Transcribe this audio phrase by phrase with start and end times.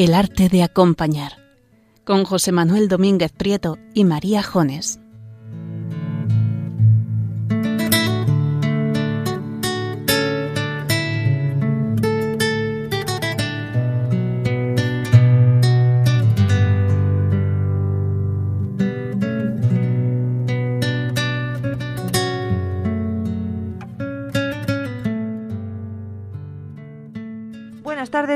[0.00, 1.32] El arte de acompañar
[2.06, 4.98] con José Manuel Domínguez Prieto y María Jones.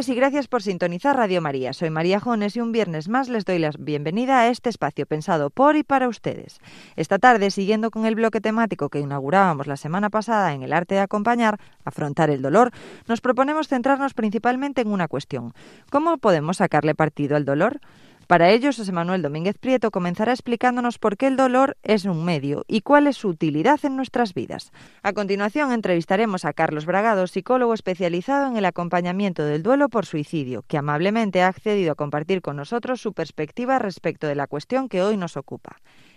[0.08, 1.72] Y gracias por sintonizar Radio María.
[1.72, 5.50] Soy María Jones y un viernes más les doy la bienvenida a este espacio pensado
[5.50, 6.58] por y para ustedes.
[6.96, 10.96] Esta tarde, siguiendo con el bloque temático que inaugurábamos la semana pasada en el arte
[10.96, 12.72] de acompañar, afrontar el dolor,
[13.06, 15.54] nos proponemos centrarnos principalmente en una cuestión.
[15.90, 17.80] ¿Cómo podemos sacarle partido al dolor?
[18.26, 22.64] Para ello, José Manuel Domínguez Prieto comenzará explicándonos por qué el dolor es un medio
[22.66, 24.72] y cuál es su utilidad en nuestras vidas.
[25.02, 30.64] A continuación, entrevistaremos a Carlos Bragado, psicólogo especializado en el acompañamiento del duelo por suicidio,
[30.66, 35.02] que amablemente ha accedido a compartir con nosotros su perspectiva respecto de la cuestión que
[35.02, 35.76] hoy nos ocupa.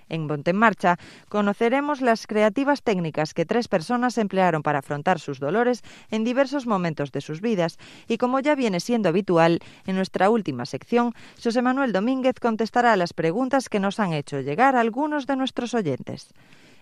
[0.09, 0.97] En Ponte en Marcha
[1.29, 7.11] conoceremos las creativas técnicas que tres personas emplearon para afrontar sus dolores en diversos momentos
[7.11, 7.77] de sus vidas
[8.07, 11.13] y como ya viene siendo habitual, en nuestra última sección,
[11.43, 15.73] José Manuel Domínguez contestará a las preguntas que nos han hecho llegar algunos de nuestros
[15.73, 16.33] oyentes.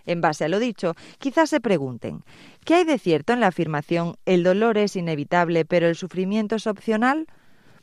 [0.06, 2.22] En base a lo dicho, quizás se pregunten,
[2.64, 6.68] ¿qué hay de cierto en la afirmación el dolor es inevitable pero el sufrimiento es
[6.68, 7.26] opcional?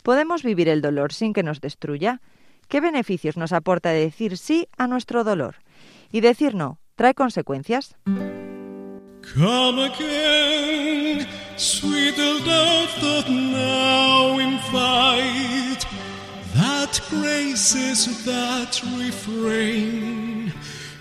[0.04, 2.22] ¿Podemos vivir el dolor sin que nos destruya?
[2.68, 5.56] ¿Qué beneficios nos aporta decir sí a nuestro dolor?
[6.12, 7.96] Y decir no, ¿trae consecuencias?
[9.36, 15.88] Come again, sweet love that now in fight,
[16.54, 20.54] that graces that refrain,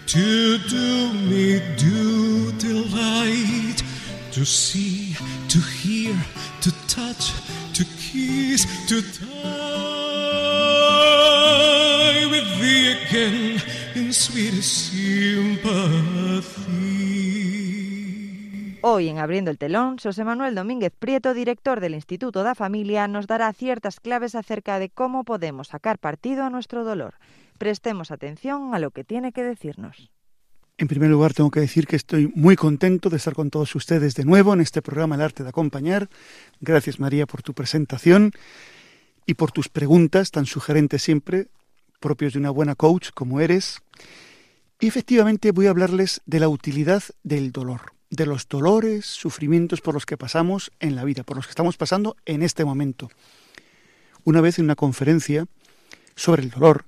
[0.07, 3.83] to do me do delight,
[4.31, 5.17] to see,
[5.49, 6.15] to hear,
[6.61, 7.33] to touch,
[7.75, 10.02] to kiss, to touch.
[18.81, 23.27] Hoy en Abriendo el Telón, José Manuel Domínguez Prieto, director del Instituto da Familia, nos
[23.27, 27.17] dará ciertas claves acerca de cómo podemos sacar partido a nuestro dolor.
[27.59, 30.11] Prestemos atención a lo que tiene que decirnos.
[30.79, 34.15] En primer lugar, tengo que decir que estoy muy contento de estar con todos ustedes
[34.15, 36.09] de nuevo en este programa El Arte de Acompañar.
[36.61, 38.33] Gracias, María, por tu presentación
[39.27, 41.49] y por tus preguntas tan sugerentes siempre
[42.03, 43.81] propios de una buena coach como eres.
[44.79, 49.95] Y efectivamente voy a hablarles de la utilidad del dolor, de los dolores, sufrimientos por
[49.95, 53.09] los que pasamos en la vida, por los que estamos pasando en este momento.
[54.25, 55.47] Una vez en una conferencia
[56.15, 56.85] sobre el dolor,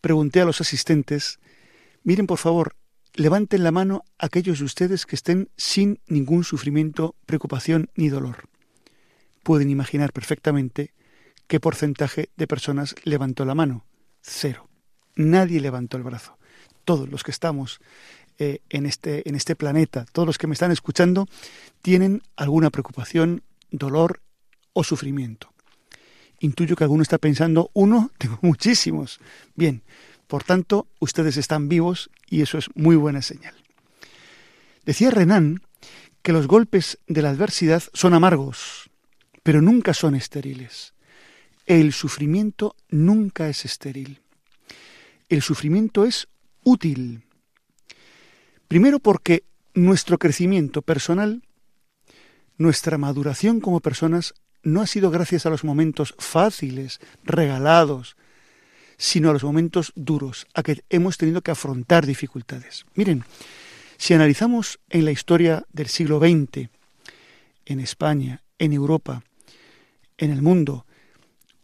[0.00, 1.38] pregunté a los asistentes,
[2.04, 2.76] miren por favor,
[3.12, 8.48] levanten la mano aquellos de ustedes que estén sin ningún sufrimiento, preocupación ni dolor.
[9.42, 10.94] Pueden imaginar perfectamente
[11.48, 13.84] qué porcentaje de personas levantó la mano
[14.24, 14.68] cero.
[15.14, 16.38] Nadie levantó el brazo.
[16.84, 17.80] Todos los que estamos
[18.38, 21.28] eh, en, este, en este planeta, todos los que me están escuchando,
[21.82, 24.20] tienen alguna preocupación, dolor
[24.72, 25.52] o sufrimiento.
[26.40, 29.20] Intuyo que alguno está pensando, uno, tengo muchísimos.
[29.54, 29.82] Bien,
[30.26, 33.54] por tanto, ustedes están vivos y eso es muy buena señal.
[34.84, 35.62] Decía Renan
[36.22, 38.90] que los golpes de la adversidad son amargos,
[39.42, 40.93] pero nunca son estériles.
[41.66, 44.20] El sufrimiento nunca es estéril.
[45.28, 46.28] El sufrimiento es
[46.62, 47.22] útil.
[48.68, 51.42] Primero porque nuestro crecimiento personal,
[52.58, 58.16] nuestra maduración como personas, no ha sido gracias a los momentos fáciles, regalados,
[58.96, 62.84] sino a los momentos duros, a que hemos tenido que afrontar dificultades.
[62.94, 63.24] Miren,
[63.96, 66.68] si analizamos en la historia del siglo XX,
[67.66, 69.22] en España, en Europa,
[70.18, 70.83] en el mundo,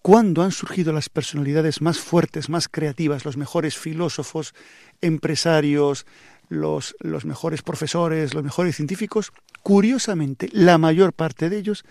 [0.02, 4.54] ¿Cuándo han surgido las personalidades más fuertes, más creativas, los mejores filósofos,
[5.02, 6.06] empresarios,
[6.48, 9.30] los, los mejores profesores, los mejores científicos?
[9.62, 11.84] Curiosamente, la mayor parte de ellos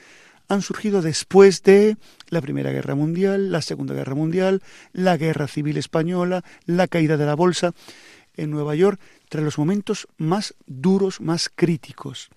[0.48, 1.98] han surgido después de
[2.30, 7.28] la Primera Guerra Mundial, la Segunda Guerra Mundial, la Guerra Civil Española, la caída de
[7.28, 7.74] la Bolsa
[8.36, 12.32] en Nueva York, tras los momentos más duros, más críticos.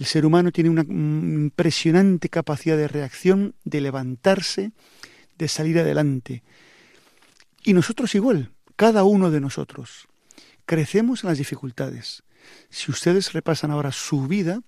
[0.00, 4.72] El ser humano tiene una impresionante capacidad de reacción, de levantarse,
[5.36, 6.42] de salir adelante.
[7.64, 10.08] Y nosotros igual, cada uno de nosotros.
[10.64, 12.22] Crecemos en las dificultades.
[12.70, 14.62] Si ustedes repasan ahora su vida,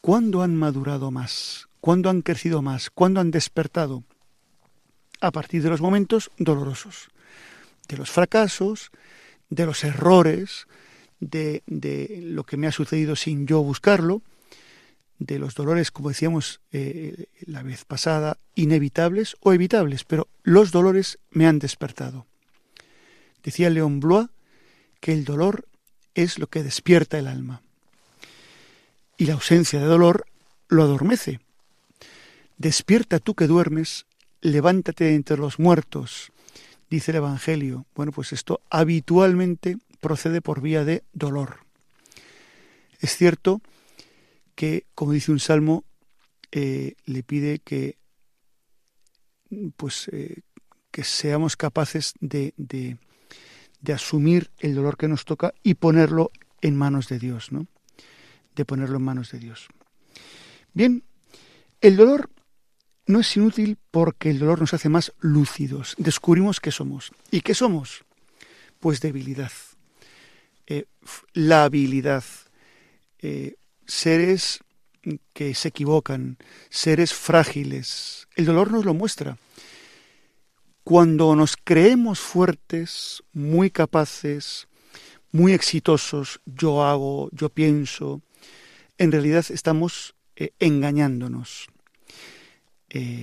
[0.00, 1.68] ¿cuándo han madurado más?
[1.82, 2.88] ¿Cuándo han crecido más?
[2.88, 4.02] ¿Cuándo han despertado?
[5.20, 7.10] A partir de los momentos dolorosos,
[7.86, 8.90] de los fracasos,
[9.50, 10.66] de los errores,
[11.20, 11.62] de,
[12.22, 14.22] lo que me ha sucedido sin yo buscarlo,
[15.18, 21.18] de los dolores, como decíamos eh, la vez pasada, inevitables o evitables, pero los dolores
[21.30, 22.26] me han despertado.
[23.42, 24.28] Decía León Blois
[25.00, 25.66] que el dolor
[26.14, 27.62] es lo que despierta el alma
[29.16, 30.26] y la ausencia de dolor
[30.68, 31.40] lo adormece.
[32.58, 34.06] Despierta tú que duermes,
[34.40, 36.32] levántate entre los muertos,
[36.90, 37.86] dice el Evangelio.
[37.94, 41.60] Bueno, pues esto habitualmente procede por vía de dolor.
[43.00, 43.60] Es cierto
[44.54, 45.84] que, como dice un salmo,
[46.52, 47.98] eh, le pide que,
[49.76, 50.40] pues, eh,
[50.90, 52.96] que seamos capaces de, de,
[53.80, 56.30] de, asumir el dolor que nos toca y ponerlo
[56.62, 57.66] en manos de Dios, ¿no?
[58.54, 59.68] De ponerlo en manos de Dios.
[60.72, 61.04] Bien,
[61.80, 62.30] el dolor
[63.06, 65.94] no es inútil porque el dolor nos hace más lúcidos.
[65.98, 67.12] Descubrimos qué somos.
[67.30, 68.04] ¿Y qué somos?
[68.80, 69.52] Pues debilidad,
[70.66, 70.86] eh,
[71.32, 72.24] la habilidad,
[73.20, 73.54] eh,
[73.86, 74.60] seres
[75.32, 78.26] que se equivocan, seres frágiles.
[78.34, 79.38] El dolor nos lo muestra.
[80.82, 84.66] Cuando nos creemos fuertes, muy capaces,
[85.30, 88.22] muy exitosos, yo hago, yo pienso,
[88.98, 91.68] en realidad estamos eh, engañándonos.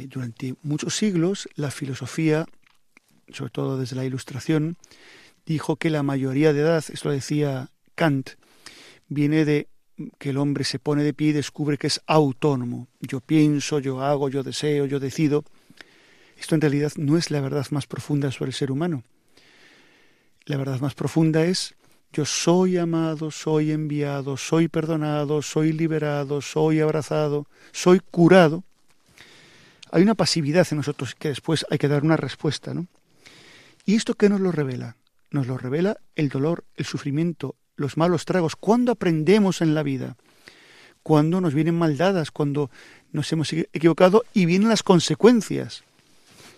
[0.09, 2.45] Durante muchos siglos la filosofía,
[3.29, 4.77] sobre todo desde la Ilustración,
[5.45, 8.31] dijo que la mayoría de edad, esto decía Kant,
[9.07, 9.67] viene de
[10.17, 12.87] que el hombre se pone de pie y descubre que es autónomo.
[12.99, 15.43] Yo pienso, yo hago, yo deseo, yo decido.
[16.37, 19.03] Esto en realidad no es la verdad más profunda sobre el ser humano.
[20.45, 21.75] La verdad más profunda es
[22.13, 28.63] yo soy amado, soy enviado, soy perdonado, soy liberado, soy abrazado, soy curado.
[29.91, 32.85] Hay una pasividad en nosotros que después hay que dar una respuesta, ¿no?
[33.85, 34.95] ¿Y esto qué nos lo revela?
[35.33, 40.15] Nos lo revela el dolor, el sufrimiento, los malos tragos, cuando aprendemos en la vida,
[41.01, 42.69] cuando nos vienen maldadas, cuando
[43.11, 45.83] nos hemos equivocado y vienen las consecuencias.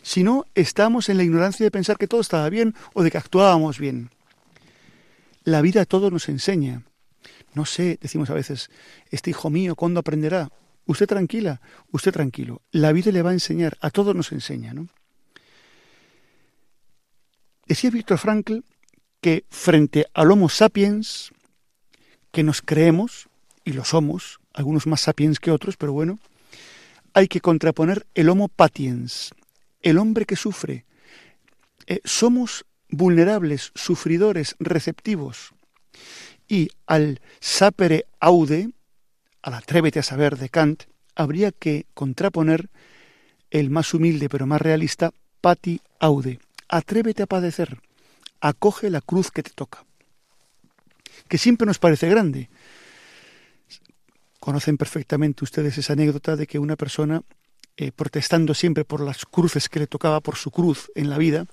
[0.01, 3.17] Si no, estamos en la ignorancia de pensar que todo estaba bien o de que
[3.17, 4.09] actuábamos bien.
[5.45, 6.83] La vida todo nos enseña.
[7.53, 8.69] No sé, decimos a veces,
[9.09, 10.51] este hijo mío, ¿cuándo aprenderá?
[10.85, 11.61] Usted tranquila,
[11.93, 12.61] usted tranquilo.
[12.71, 14.89] La vida le va a enseñar, a todos nos enseña, ¿no?
[17.65, 18.59] Decía Víctor Frankl
[19.21, 21.31] que frente al Homo sapiens,
[22.31, 23.27] que nos creemos,
[23.63, 26.19] y lo somos, algunos más sapiens que otros, pero bueno,
[27.13, 29.33] hay que contraponer el Homo patiens,
[29.81, 30.85] el hombre que sufre.
[31.87, 35.53] Eh, somos vulnerables, sufridores, receptivos.
[36.47, 38.69] Y al sapere aude,
[39.41, 40.83] al atrévete a saber de Kant,
[41.15, 42.69] habría que contraponer
[43.49, 45.11] el más humilde pero más realista
[45.41, 47.79] pati aude, atrévete a padecer
[48.41, 49.85] acoge la cruz que te toca,
[51.27, 52.49] que siempre nos parece grande.
[54.39, 57.23] Conocen perfectamente ustedes esa anécdota de que una persona,
[57.77, 61.47] eh, protestando siempre por las cruces que le tocaba, por su cruz en la vida,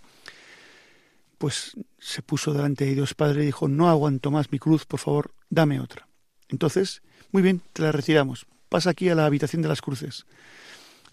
[1.38, 5.00] pues se puso delante de Dios Padre y dijo, no aguanto más mi cruz, por
[5.00, 6.06] favor, dame otra.
[6.48, 8.46] Entonces, muy bien, te la retiramos.
[8.68, 10.26] Pasa aquí a la habitación de las cruces.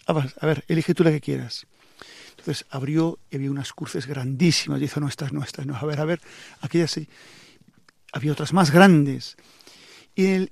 [0.06, 1.66] A ver, elige tú la que quieras.
[2.40, 4.78] Entonces abrió y había unas cruces grandísimas.
[4.78, 5.76] Y dijo, no, estas no, estas no.
[5.76, 6.20] A ver, a ver,
[6.62, 7.06] aquellas sí.
[8.12, 9.36] Había otras más grandes.
[10.16, 10.48] Y,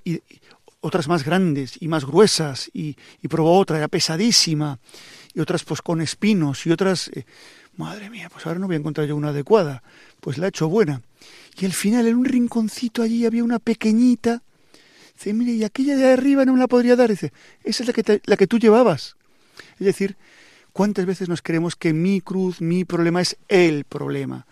[0.81, 2.69] otras más grandes y más gruesas.
[2.73, 2.95] Y,
[3.27, 4.79] probó otra, era pesadísima.
[5.33, 6.65] Y otras pues con espinos.
[6.65, 7.09] Y otras...
[7.09, 7.25] Eh,
[7.75, 9.81] madre mía, pues ahora no voy a encontrar yo una adecuada.
[10.19, 11.01] Pues la he hecho buena.
[11.57, 14.43] Y al final, en un rinconcito allí había una pequeñita.
[15.15, 17.09] Dice, mire, y aquella de arriba no me la podría dar.
[17.09, 17.33] Dice,
[17.63, 19.15] esa es la que, la que tú llevabas.
[19.79, 20.17] Es decir,
[20.79, 24.47] ¿Cuántas veces nos creemos que mi cruz, mi problema es el problema?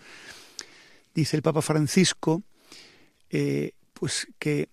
[1.14, 2.42] Dice el Papa Francisco,
[3.30, 4.68] eh, pues que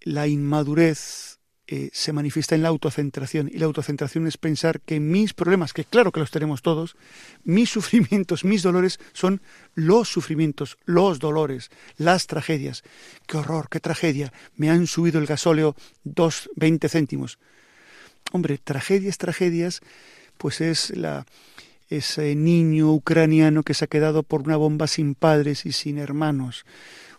[0.00, 1.38] la inmadurez
[1.68, 5.84] eh, se manifiesta en la autocentración y la autocentración es pensar que mis problemas, que
[5.84, 6.96] claro que los tenemos todos,
[7.44, 9.42] mis sufrimientos, mis dolores son
[9.76, 12.82] los sufrimientos, los dolores, las tragedias.
[13.28, 14.32] Qué horror, qué tragedia.
[14.56, 17.38] Me han subido el gasóleo dos, veinte céntimos.
[18.32, 19.80] Hombre, tragedias, tragedias
[20.38, 21.26] pues es la,
[21.88, 26.64] ese niño ucraniano que se ha quedado por una bomba sin padres y sin hermanos.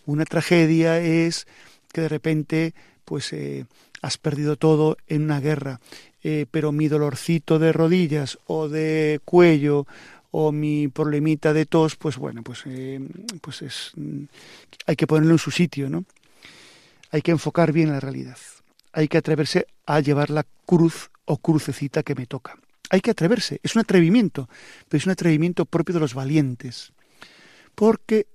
[0.06, 1.48] Una tragedia es
[1.92, 2.74] que de repente
[3.06, 3.66] pues eh,
[4.02, 5.80] has perdido todo en una guerra,
[6.24, 9.86] eh, pero mi dolorcito de rodillas o de cuello
[10.32, 13.00] o mi problemita de tos, pues bueno, pues, eh,
[13.40, 13.94] pues es,
[14.86, 16.04] hay que ponerlo en su sitio, ¿no?
[17.12, 18.38] Hay que enfocar bien la realidad.
[18.92, 22.58] Hay que atreverse a llevar la cruz o crucecita que me toca.
[22.90, 24.50] Hay que atreverse, es un atrevimiento,
[24.88, 26.92] pero es un atrevimiento propio de los valientes.
[27.74, 28.28] Porque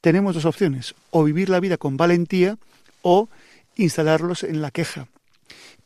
[0.00, 2.58] tenemos dos opciones, o vivir la vida con valentía
[3.02, 3.28] o
[3.76, 5.08] instalarlos en la queja.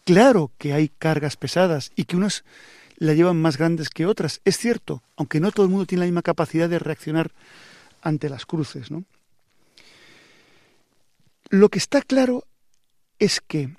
[0.05, 2.45] Claro que hay cargas pesadas y que unas
[2.97, 6.07] la llevan más grandes que otras, es cierto, aunque no todo el mundo tiene la
[6.07, 7.33] misma capacidad de reaccionar
[8.03, 9.05] ante las cruces, ¿no?
[11.51, 12.45] Lo que está claro
[13.19, 13.77] es que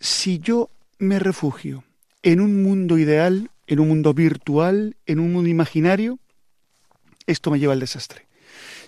[0.00, 1.84] si yo me refugio
[2.22, 6.18] en un mundo ideal, en un mundo virtual, en un mundo imaginario,
[7.26, 8.26] esto me lleva al desastre.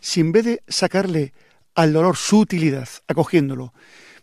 [0.00, 1.32] Si en vez de sacarle
[1.74, 3.72] al dolor su utilidad, acogiéndolo,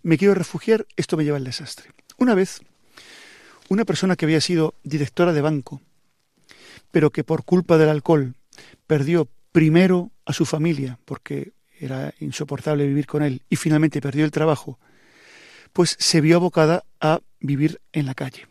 [0.03, 1.91] me quiero refugiar, esto me lleva al desastre.
[2.17, 2.62] Una vez,
[3.69, 5.81] una persona que había sido directora de banco,
[6.91, 8.35] pero que por culpa del alcohol
[8.88, 14.31] perdió primero a su familia, porque era insoportable vivir con él, y finalmente perdió el
[14.31, 14.79] trabajo,
[15.74, 18.47] pues se vio abocada a vivir en la calle.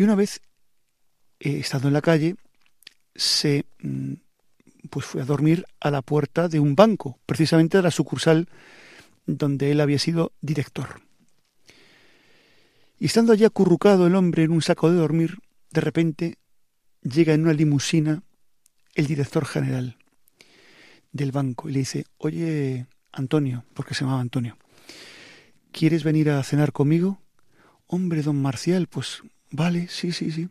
[0.00, 0.40] Y una vez,
[1.40, 2.36] eh, estando en la calle,
[3.14, 4.14] se mm,
[4.88, 8.48] pues fue a dormir a la puerta de un banco, precisamente de la sucursal
[9.26, 11.02] donde él había sido director.
[12.98, 15.36] Y estando allí acurrucado el hombre en un saco de dormir,
[15.70, 16.38] de repente
[17.02, 18.22] llega en una limusina
[18.94, 19.98] el director general
[21.12, 24.56] del banco y le dice, oye, Antonio, porque se llamaba Antonio,
[25.72, 27.20] ¿quieres venir a cenar conmigo?
[27.86, 30.48] Hombre, don Marcial, pues vale, sí, sí, sí.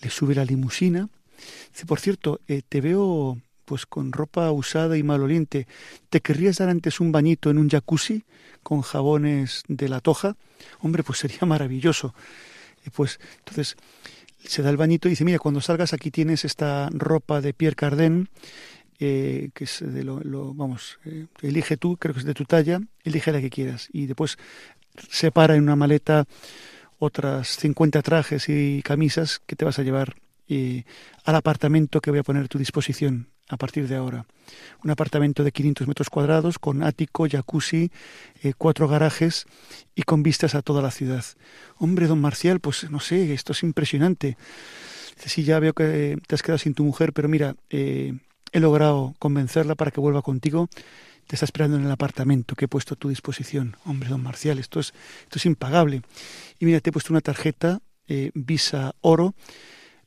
[0.00, 1.08] Le sube la limusina.
[1.72, 5.66] Dice, por cierto, eh, te veo pues con ropa usada y maloliente.
[6.10, 8.24] ¿Te querrías dar antes un bañito en un jacuzzi
[8.62, 10.36] con jabones de la toja?
[10.80, 12.14] Hombre, pues sería maravilloso.
[12.84, 13.76] Eh, pues entonces
[14.44, 17.76] se da el bañito y dice, mira, cuando salgas aquí tienes esta ropa de Pierre
[17.76, 18.28] Cardin
[19.00, 22.80] eh, que es de lo, vamos, eh, elige tú, creo que es de tu talla,
[23.02, 23.88] elige la que quieras.
[23.92, 24.38] Y después
[25.10, 26.26] separa en una maleta
[26.98, 30.16] otras 50 trajes y camisas que te vas a llevar
[30.48, 30.84] eh,
[31.24, 34.26] al apartamento que voy a poner a tu disposición a partir de ahora.
[34.82, 37.90] Un apartamento de 500 metros cuadrados con ático, jacuzzi,
[38.56, 39.46] cuatro garajes
[39.94, 41.24] y con vistas a toda la ciudad.
[41.78, 44.36] Hombre, don Marcial, pues no sé, esto es impresionante.
[45.16, 48.14] Sí, ya veo que te has quedado sin tu mujer, pero mira, eh,
[48.54, 50.68] He logrado convencerla para que vuelva contigo.
[51.26, 53.76] Te está esperando en el apartamento que he puesto a tu disposición.
[53.84, 56.02] Hombre, don Marcial, esto es, esto es impagable.
[56.58, 59.34] Y mira, te he puesto una tarjeta eh, Visa Oro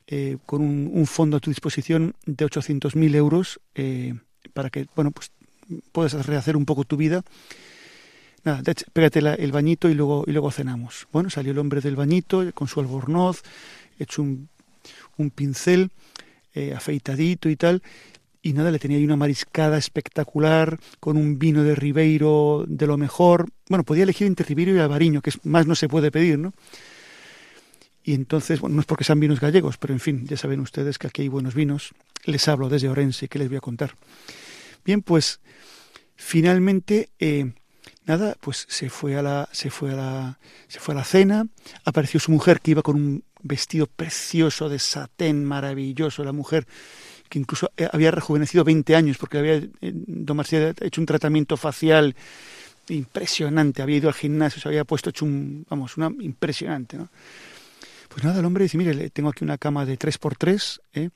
[0.06, 4.14] eh, con un, fondo a tu disposición de 800.000 euros eh,
[4.52, 5.32] para que, bueno, pues
[5.90, 7.22] puedas rehacer un poco tu vida.
[8.44, 11.08] Nada, pégate el bañito y luego, y luego cenamos.
[11.12, 13.42] Bueno, salió el hombre del bañito con su albornoz,
[13.98, 14.48] hecho un,
[15.16, 15.90] un pincel,
[16.74, 17.82] afeitadito y tal,
[18.48, 22.96] y nada, le tenía ahí una mariscada espectacular con un vino de Ribeiro de lo
[22.96, 23.50] mejor.
[23.68, 26.54] Bueno, podía elegir entre Ribeiro y Albariño, que más no se puede pedir, ¿no?
[28.02, 30.96] Y entonces, bueno, no es porque sean vinos gallegos, pero en fin, ya saben ustedes
[30.96, 31.92] que aquí hay buenos vinos.
[32.24, 33.96] Les hablo desde Orense, que les voy a contar.
[34.82, 35.40] Bien, pues
[36.16, 37.52] finalmente, eh,
[38.06, 40.38] nada, pues se fue a la, se fue a la,
[40.68, 41.46] se fue a la cena.
[41.84, 46.24] Apareció su mujer que iba con un vestido precioso de satén maravilloso.
[46.24, 46.66] La mujer
[47.28, 51.56] que incluso eh, había rejuvenecido 20 años porque había eh, don Marcial hecho un tratamiento
[51.56, 52.14] facial
[52.88, 57.08] impresionante, había ido al gimnasio, se había puesto hecho un, vamos, una impresionante, ¿no?
[58.08, 61.10] Pues nada, el hombre dice, mire, tengo aquí una cama de 3x3, ¿eh?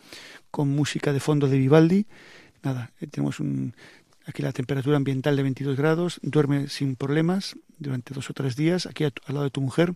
[0.51, 2.07] con música de fondo de Vivaldi,
[2.63, 3.75] nada, tenemos un,
[4.27, 8.87] aquí la temperatura ambiental de 22 grados, duerme sin problemas durante dos o tres días,
[8.87, 9.95] aquí al lado de tu mujer,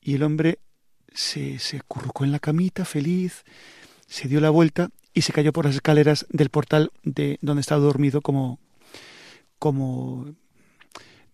[0.00, 0.58] y el hombre
[1.12, 3.44] se, se currucó en la camita, feliz,
[4.06, 7.80] se dio la vuelta y se cayó por las escaleras del portal de donde estaba
[7.80, 8.58] dormido como,
[9.58, 10.26] como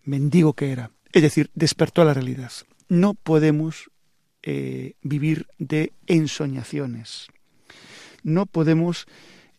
[0.03, 0.91] mendigo que era.
[1.11, 2.51] Es decir, despertó a la realidad.
[2.87, 3.91] No podemos
[4.41, 7.27] eh, vivir de ensoñaciones.
[8.23, 9.05] No podemos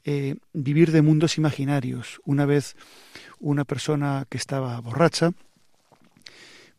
[0.05, 2.21] eh, vivir de mundos imaginarios.
[2.25, 2.77] Una vez
[3.39, 5.33] una persona que estaba borracha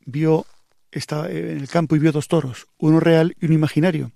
[0.05, 0.45] vio
[0.91, 4.11] estaba en el campo y vio dos toros, uno real y uno imaginario.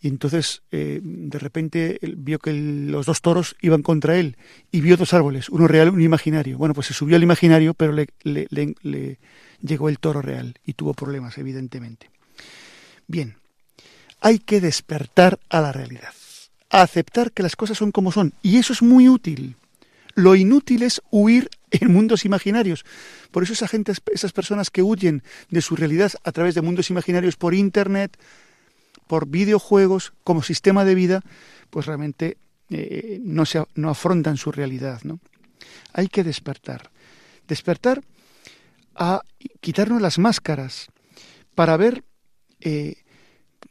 [0.00, 4.36] Y entonces, eh, de repente, vio que los dos toros iban contra él
[4.72, 6.56] y vio dos árboles, uno real y uno imaginario.
[6.56, 9.18] Bueno, pues se subió al imaginario, pero le, le
[9.60, 12.10] llegó el toro real y tuvo problemas, evidentemente.
[13.06, 13.36] Bien,
[14.20, 16.12] hay que despertar a la realidad,
[16.70, 18.32] a aceptar que las cosas son como son.
[18.42, 19.56] Y eso es muy útil.
[20.14, 22.84] Lo inútil es huir en mundos imaginarios.
[23.30, 26.90] Por eso esa gente, esas personas que huyen de su realidad a través de mundos
[26.90, 28.16] imaginarios por Internet,
[29.10, 31.20] por videojuegos como sistema de vida,
[31.68, 32.38] pues realmente
[32.68, 35.00] eh, no, se, no afrontan su realidad.
[35.02, 35.18] ¿no?
[35.92, 36.92] Hay que despertar.
[37.48, 38.04] Despertar
[38.94, 39.22] a
[39.60, 40.90] quitarnos las máscaras
[41.56, 42.04] para ver
[42.60, 43.02] eh,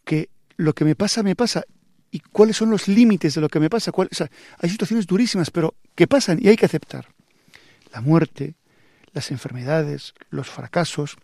[0.04, 0.28] que
[0.58, 1.64] lo que me pasa, me pasa.
[2.12, 3.94] ¿Y cuáles son los límites de lo que me pasa?
[4.58, 7.08] hay situaciones durísimas, pero que pasan y hay que aceptar.
[7.94, 8.56] La muerte,
[9.14, 11.16] las enfermedades, los fracasos,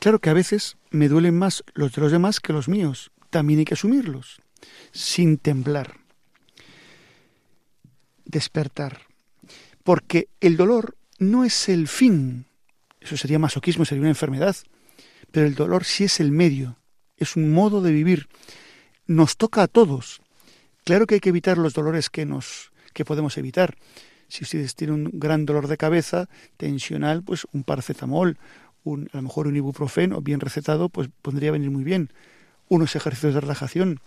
[0.00, 3.12] Claro que a veces me duelen más los de los demás que los míos.
[3.28, 4.40] También hay que asumirlos,
[4.92, 5.98] sin temblar.
[8.24, 9.02] Despertar.
[9.84, 12.46] Porque el dolor no es el fin.
[12.98, 14.56] Eso sería masoquismo, sería una enfermedad.
[15.30, 16.78] Pero el dolor sí es el medio,
[17.18, 18.28] es un modo de vivir.
[19.06, 20.22] Nos toca a todos.
[20.84, 23.76] Claro que hay que evitar los dolores que nos que podemos evitar.
[24.28, 28.38] Si ustedes tienen un gran dolor de cabeza tensional, pues un paracetamol,
[28.84, 32.10] un, a lo mejor un ibuprofeno bien recetado, pues podría venir muy bien.
[32.68, 34.00] Unos ejercicios de relajación.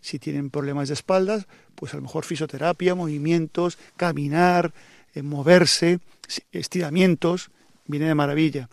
[0.00, 4.72] Si tienen problemas de espaldas, pues a lo mejor fisioterapia, movimientos, caminar,
[5.14, 6.00] eh, moverse,
[6.52, 7.50] estiramientos,
[7.86, 8.68] viene de maravilla.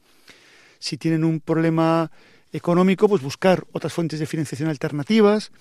[0.79, 2.11] Si tienen un problema
[2.53, 5.51] económico, pues buscar otras fuentes de financiación alternativas,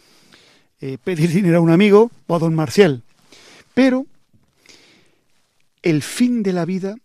[0.81, 3.02] eh, pedir dinero a un amigo o a don Marcial.
[3.75, 4.07] Pero
[5.83, 6.97] el fin de la vida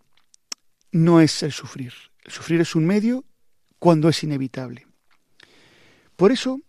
[0.92, 1.94] no es el sufrir.
[2.32, 3.24] Sufrir es un medio
[3.80, 4.88] cuando es inevitable.
[6.16, 6.60] Por eso,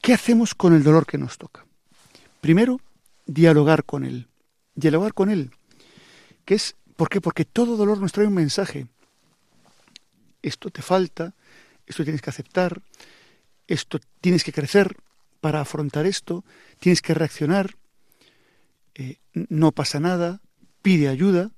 [0.00, 1.66] ¿qué hacemos con el dolor que nos toca?
[2.40, 2.80] Primero,
[3.26, 4.28] dialogar con él.
[4.74, 5.50] Dialogar con él.
[6.44, 6.76] ¿Qué es?
[6.96, 7.20] ¿Por qué?
[7.20, 8.86] Porque todo dolor nos trae un mensaje
[10.42, 11.34] esto te falta,
[11.86, 12.82] esto tienes que aceptar,
[13.66, 14.96] esto tienes que crecer
[15.40, 16.44] para afrontar esto,
[16.78, 17.76] tienes que reaccionar,
[18.94, 20.40] eh, no pasa nada,
[20.82, 21.50] pide ayuda,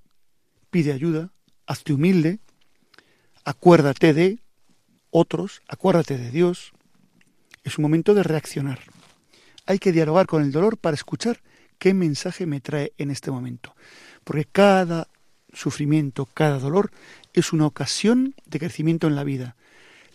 [0.70, 1.32] pide ayuda,
[1.66, 2.40] hazte humilde,
[3.44, 4.38] acuérdate de
[5.10, 6.72] otros, acuérdate de Dios.
[7.64, 8.80] Es un momento de reaccionar.
[9.66, 11.40] Hay que dialogar con el dolor para escuchar
[11.78, 13.74] qué mensaje me trae en este momento.
[14.24, 15.08] Porque cada
[15.52, 16.90] sufrimiento, cada dolor
[17.32, 19.56] es una ocasión de crecimiento en la vida.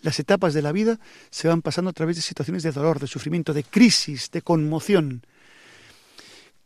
[0.02, 3.08] Las etapas de la vida se van pasando a través de situaciones de dolor, de
[3.08, 5.26] sufrimiento, de crisis, de conmoción.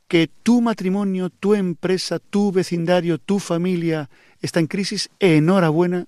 [0.08, 4.10] Que tu matrimonio, tu empresa, tu vecindario, tu familia
[4.42, 6.08] está en crisis, enhorabuena,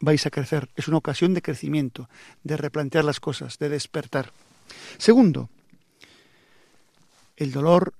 [0.00, 0.68] vais a crecer.
[0.74, 2.08] Es una ocasión de crecimiento,
[2.42, 4.32] de replantear las cosas, de despertar.
[4.98, 5.48] Segundo,
[7.36, 7.94] el dolor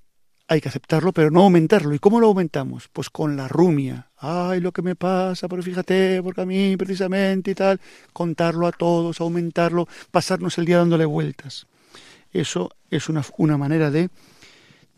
[0.48, 1.94] hay que aceptarlo, pero no aumentarlo.
[1.94, 2.88] ¿Y cómo lo aumentamos?
[2.88, 4.10] Pues con la rumia.
[4.16, 7.80] Ay, lo que me pasa, pero fíjate, porque a mí precisamente y tal.
[8.12, 11.68] Contarlo a todos, aumentarlo, pasarnos el día dándole vueltas.
[12.32, 14.10] Eso es una, una manera de,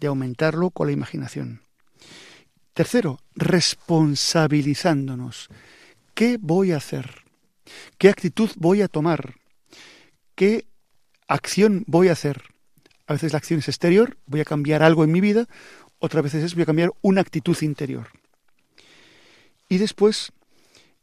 [0.00, 1.60] de aumentarlo con la imaginación.
[2.72, 5.50] Tercero, responsabilizándonos.
[6.22, 7.24] ¿Qué voy a hacer?
[7.98, 9.35] ¿Qué actitud voy a tomar?
[10.37, 10.66] ¿Qué
[11.26, 12.44] acción voy a hacer?
[13.08, 15.48] A veces la acción es exterior, voy a cambiar algo en mi vida,
[15.98, 18.06] otras veces es voy a cambiar una actitud interior.
[19.68, 20.30] Y después,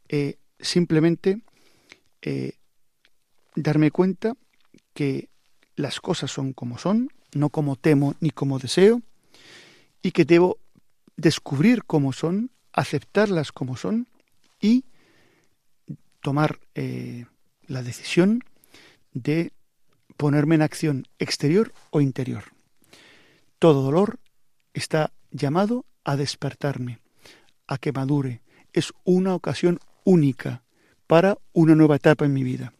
[0.08, 1.42] eh, simplemente
[2.22, 2.52] eh,
[3.54, 4.32] darme cuenta
[4.94, 5.28] que
[5.76, 9.02] las cosas son como son, no como temo ni como deseo,
[10.00, 10.56] y que debo
[11.18, 14.08] descubrir cómo son, aceptarlas como son
[14.62, 14.86] y
[16.20, 17.26] tomar eh,
[17.66, 18.44] la decisión
[19.12, 19.52] de
[20.16, 22.44] ponerme en acción exterior o interior.
[23.58, 24.18] Todo dolor
[24.74, 26.98] está llamado a despertarme,
[27.66, 28.42] a que madure.
[28.72, 30.62] Es una ocasión única
[31.06, 32.72] para una nueva etapa en mi vida.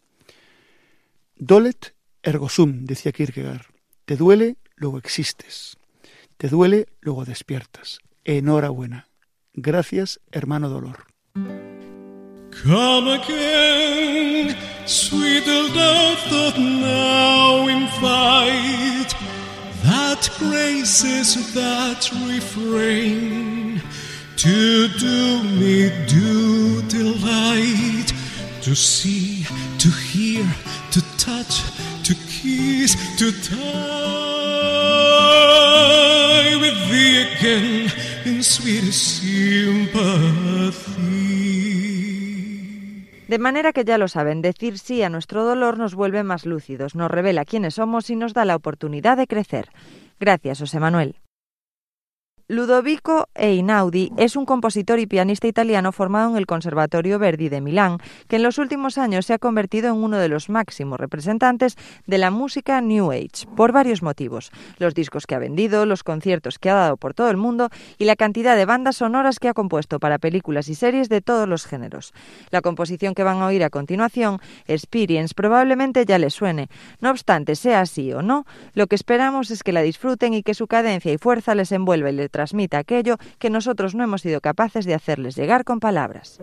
[1.37, 3.67] Dolet ergo sum, decía Kierkegaard.
[4.05, 5.77] Te duele, luego existes.
[6.37, 8.01] Te duele, luego despiertas.
[8.25, 9.09] Enhorabuena.
[9.55, 11.07] Gracias, hermano dolor.
[12.63, 14.55] Come again,
[14.87, 19.15] sweet death that now in fight,
[19.83, 23.81] that graces that refrain,
[24.37, 28.13] to do me do delight,
[28.61, 29.47] to see,
[29.79, 30.45] to hear,
[30.91, 31.63] to touch,
[32.05, 33.71] to kiss, to die
[36.61, 37.91] with thee again
[38.27, 39.50] in sweetest sympathy.
[43.31, 46.97] De manera que ya lo saben, decir sí a nuestro dolor nos vuelve más lúcidos,
[46.97, 49.69] nos revela quiénes somos y nos da la oportunidad de crecer.
[50.19, 51.15] Gracias, José Manuel.
[52.51, 57.99] Ludovico Einaudi es un compositor y pianista italiano formado en el Conservatorio Verdi de Milán,
[58.27, 61.77] que en los últimos años se ha convertido en uno de los máximos representantes
[62.09, 64.51] de la música New Age, por varios motivos.
[64.79, 68.05] Los discos que ha vendido, los conciertos que ha dado por todo el mundo y
[68.05, 71.67] la cantidad de bandas sonoras que ha compuesto para películas y series de todos los
[71.67, 72.13] géneros.
[72.51, 76.69] La composición que van a oír a continuación, Experience, probablemente ya les suene.
[77.01, 80.55] No obstante, sea así o no, lo que esperamos es que la disfruten y que
[80.55, 84.41] su cadencia y fuerza les envuelva y les transmita aquello que nosotros no hemos sido
[84.41, 86.41] capaces de hacerles llegar con palabras.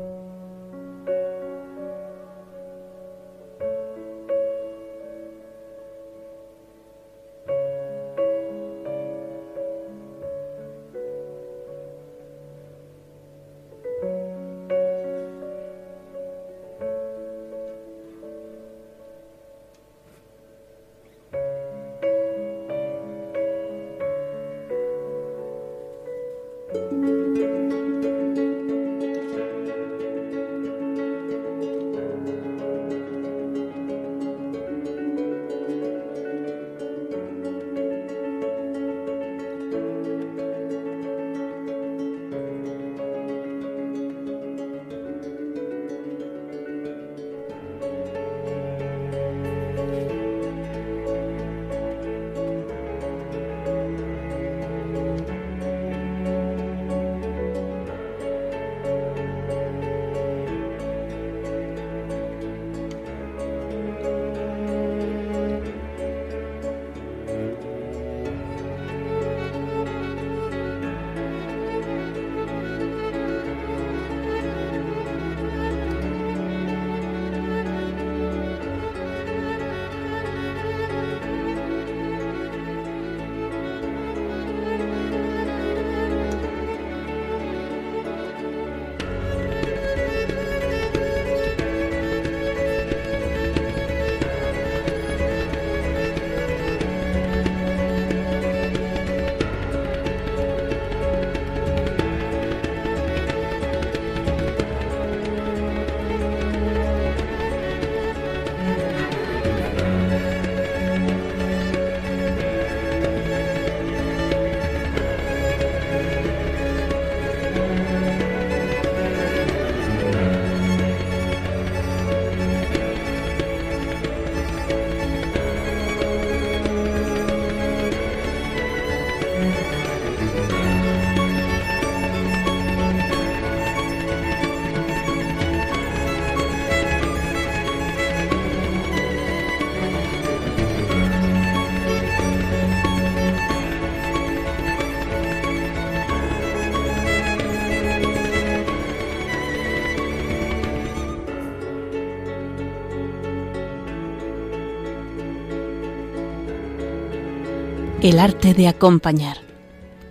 [158.04, 159.38] El arte de acompañar.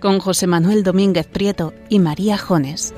[0.01, 2.93] Con José Manuel Domínguez Prieto y María Jones.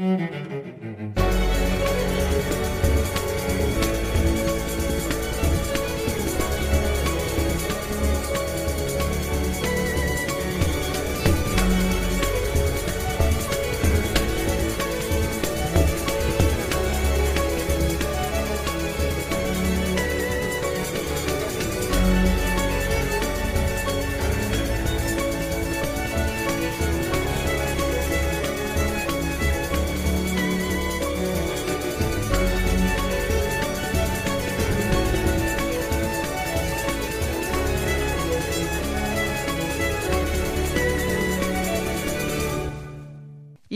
[0.00, 0.59] Mm-hmm.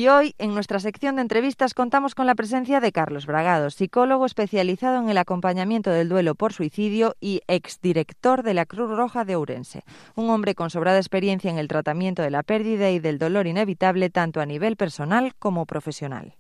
[0.05, 4.27] Y hoy, en nuestra sección de entrevistas, contamos con la presencia de Carlos Bragado, psicólogo
[4.27, 9.37] especializado en el acompañamiento del duelo por suicidio y exdirector de la Cruz Roja de
[9.37, 9.83] Ourense.
[10.15, 14.11] Un hombre con sobrada experiencia en el tratamiento de la pérdida y del dolor inevitable
[14.11, 16.35] tanto a nivel personal como profesional.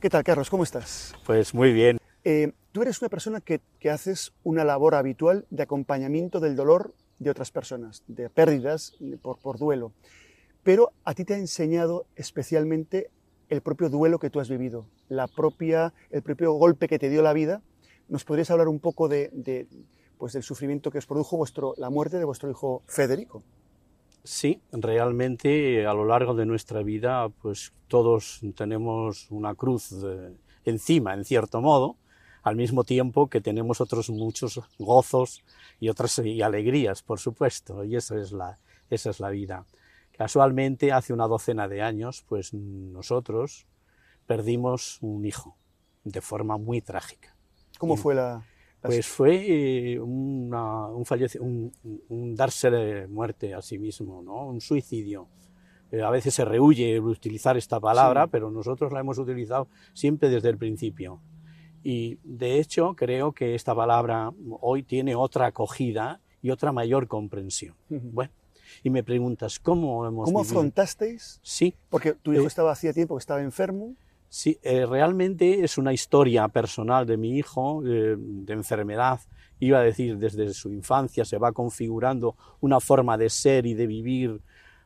[0.00, 0.48] ¿Qué tal, Carlos?
[0.48, 1.14] ¿Cómo estás?
[1.26, 1.98] Pues muy bien.
[2.24, 6.94] Eh, tú eres una persona que, que, haces una labor habitual de acompañamiento del dolor
[7.18, 9.92] de otras personas, de pérdidas por, por duelo.
[10.62, 13.10] Pero a ti te ha enseñado especialmente
[13.50, 17.20] el propio duelo que tú has vivido, la propia, el propio golpe que te dio
[17.20, 17.60] la vida.
[18.08, 19.68] ¿Nos podrías hablar un poco de, de,
[20.16, 23.42] pues del sufrimiento que os produjo vuestro, la muerte de vuestro hijo Federico?
[24.22, 29.94] Sí, realmente a lo largo de nuestra vida, pues todos tenemos una cruz
[30.64, 31.96] encima, en cierto modo,
[32.42, 35.42] al mismo tiempo que tenemos otros muchos gozos
[35.78, 38.58] y otras y alegrías, por supuesto, y esa es la,
[38.90, 39.66] esa es la vida.
[40.12, 43.66] Casualmente, hace una docena de años, pues nosotros
[44.26, 45.56] perdimos un hijo
[46.04, 47.34] de forma muy trágica.
[47.78, 48.44] ¿Cómo fue la,
[48.82, 51.04] pues fue eh, una, un,
[51.40, 51.72] un,
[52.08, 54.46] un, darse de muerte a sí mismo, ¿no?
[54.46, 55.28] un suicidio.
[55.92, 58.28] Eh, a veces se rehuye utilizar esta palabra, sí.
[58.32, 61.20] pero nosotros la hemos utilizado siempre desde el principio.
[61.82, 67.74] Y de hecho creo que esta palabra hoy tiene otra acogida y otra mayor comprensión.
[67.90, 68.10] Uh -huh.
[68.12, 68.32] Bueno,
[68.82, 70.58] y me preguntas, ¿cómo hemos ¿Cómo vivido?
[70.58, 71.40] afrontasteis?
[71.42, 71.74] Sí.
[71.88, 73.94] Porque tu hijo Eh, estaba hacía tiempo que estaba enfermo.
[74.32, 79.18] Sí, eh, realmente es una historia personal de mi hijo, eh, de enfermedad.
[79.58, 83.88] Iba a decir, desde su infancia se va configurando una forma de ser y de
[83.88, 84.40] vivir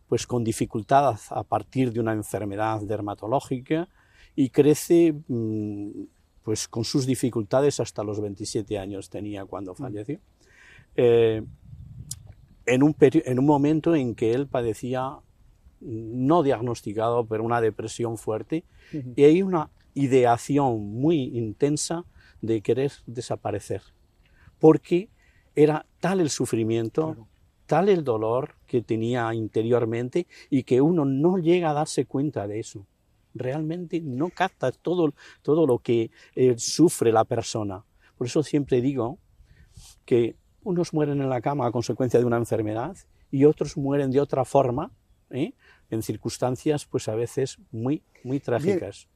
[0.09, 3.87] pues con dificultad a partir de una enfermedad dermatológica
[4.35, 5.91] y crece mm,
[6.43, 10.21] pues con sus dificultades hasta los 27 años tenía cuando falleció.
[10.97, 11.43] Eh,
[12.65, 15.19] en, un en un momento en que él padecía
[15.81, 19.13] no diagnosticado, pero una depresión fuerte, uh -huh.
[19.17, 22.05] y hay una ideación muy intensa
[22.41, 23.83] de querer desaparecer,
[24.59, 25.09] porque
[25.55, 27.29] era tal el sufrimiento, claro.
[27.67, 32.61] tal el dolor que tenía interiormente y que uno no llega a darse cuenta de
[32.61, 32.87] eso.
[33.35, 37.85] Realmente no capta todo, todo lo que eh, sufre la persona.
[38.17, 39.19] Por eso siempre digo
[40.05, 42.97] que unos mueren en la cama a consecuencia de una enfermedad
[43.31, 44.91] y otros mueren de otra forma,
[45.31, 45.53] ¿eh?
[45.95, 49.09] En circunstancias pues a veces muy, muy trágicas.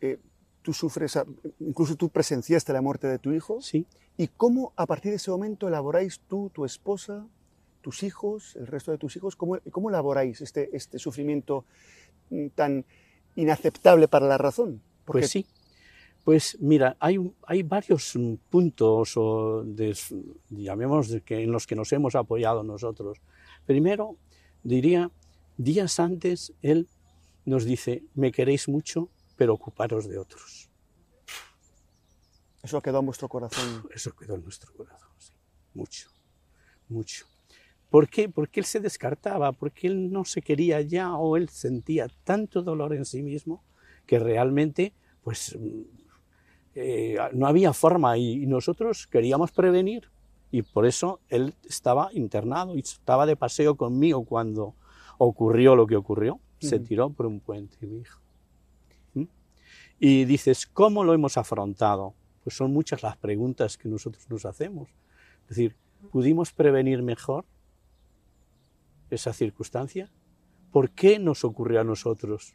[0.00, 0.18] Bien, eh,
[0.62, 1.18] tú sufres,
[1.60, 3.60] incluso tú presenciaste la muerte de tu hijo.
[3.60, 3.86] Sí.
[4.16, 7.26] ¿Y cómo a partir de ese momento elaboráis tú, tu esposa,
[7.80, 11.64] tus hijos, el resto de tus hijos, cómo, cómo elaboráis este, este sufrimiento
[12.30, 12.84] mm, tan
[13.36, 14.80] inaceptable para la razón?
[15.04, 15.22] Porque...
[15.22, 15.46] Pues sí.
[16.24, 18.16] Pues mira, hay, hay varios
[18.48, 19.96] puntos, o de,
[20.50, 23.18] llamemos, que, en los que nos hemos apoyado nosotros.
[23.66, 24.16] Primero,
[24.62, 25.10] diría,
[25.56, 26.88] días antes, él
[27.44, 30.70] nos dice, me queréis mucho, pero ocuparos de otros.
[32.62, 33.84] Eso quedó en vuestro corazón.
[33.92, 35.32] Eso quedó en nuestro corazón, sí.
[35.74, 36.10] Mucho,
[36.88, 37.26] mucho.
[37.90, 38.28] ¿Por qué?
[38.28, 42.94] Porque él se descartaba, porque él no se quería ya o él sentía tanto dolor
[42.94, 43.64] en sí mismo
[44.06, 45.58] que realmente, pues,
[46.74, 50.10] eh, no había forma y, y nosotros queríamos prevenir
[50.50, 54.74] y por eso él estaba internado y estaba de paseo conmigo cuando
[55.24, 56.40] ocurrió lo que ocurrió.
[56.58, 58.20] Se tiró por un puente, mi hijo.
[59.14, 59.24] ¿Mm?
[59.98, 62.14] Y dices, ¿cómo lo hemos afrontado?
[62.44, 64.88] Pues son muchas las preguntas que nosotros nos hacemos.
[65.42, 65.76] Es decir,
[66.12, 67.44] ¿pudimos prevenir mejor
[69.10, 70.10] esa circunstancia?
[70.70, 72.54] ¿Por qué nos ocurrió a nosotros?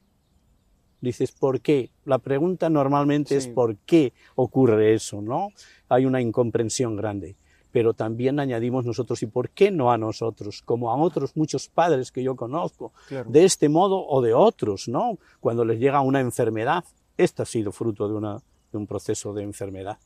[1.01, 1.91] Dices, ¿por qué?
[2.05, 3.47] La pregunta normalmente sí.
[3.47, 5.21] es ¿por qué ocurre eso?
[5.21, 5.49] ¿no?
[5.89, 7.35] Hay una incomprensión grande
[7.77, 10.63] pero también añadimos nosotros, ¿y por qué no a nosotros?
[10.65, 13.29] Como a otros muchos padres que yo conozco, claro.
[13.29, 15.19] de este modo o de otros, ¿no?
[15.39, 16.85] Cuando les llega una enfermedad,
[17.17, 19.99] esta ha sido fruto de, una, de un proceso de enfermedad.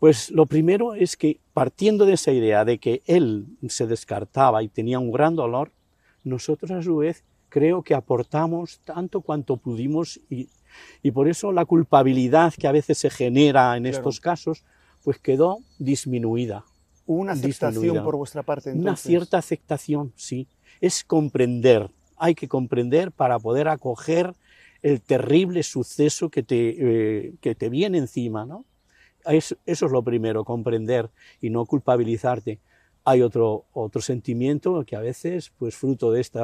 [0.00, 4.68] Pues lo primero es que partiendo de esa idea de que él se descartaba y
[4.68, 5.70] tenía un gran dolor,
[6.24, 10.48] nosotros a su vez creo que aportamos tanto cuanto pudimos y,
[11.00, 13.98] y por eso la culpabilidad que a veces se genera en claro.
[13.98, 14.64] estos casos
[15.06, 16.64] pues quedó disminuida.
[17.06, 18.02] ¿Hubo una aceptación disminuida.
[18.02, 18.84] por vuestra parte entonces?
[18.84, 20.48] Una cierta aceptación, sí.
[20.80, 24.34] Es comprender, hay que comprender para poder acoger
[24.82, 28.64] el terrible suceso que te, eh, que te viene encima, ¿no?
[29.26, 31.08] Es, eso es lo primero, comprender
[31.40, 32.58] y no culpabilizarte.
[33.04, 36.40] Hay otro, otro sentimiento que a veces, pues fruto de este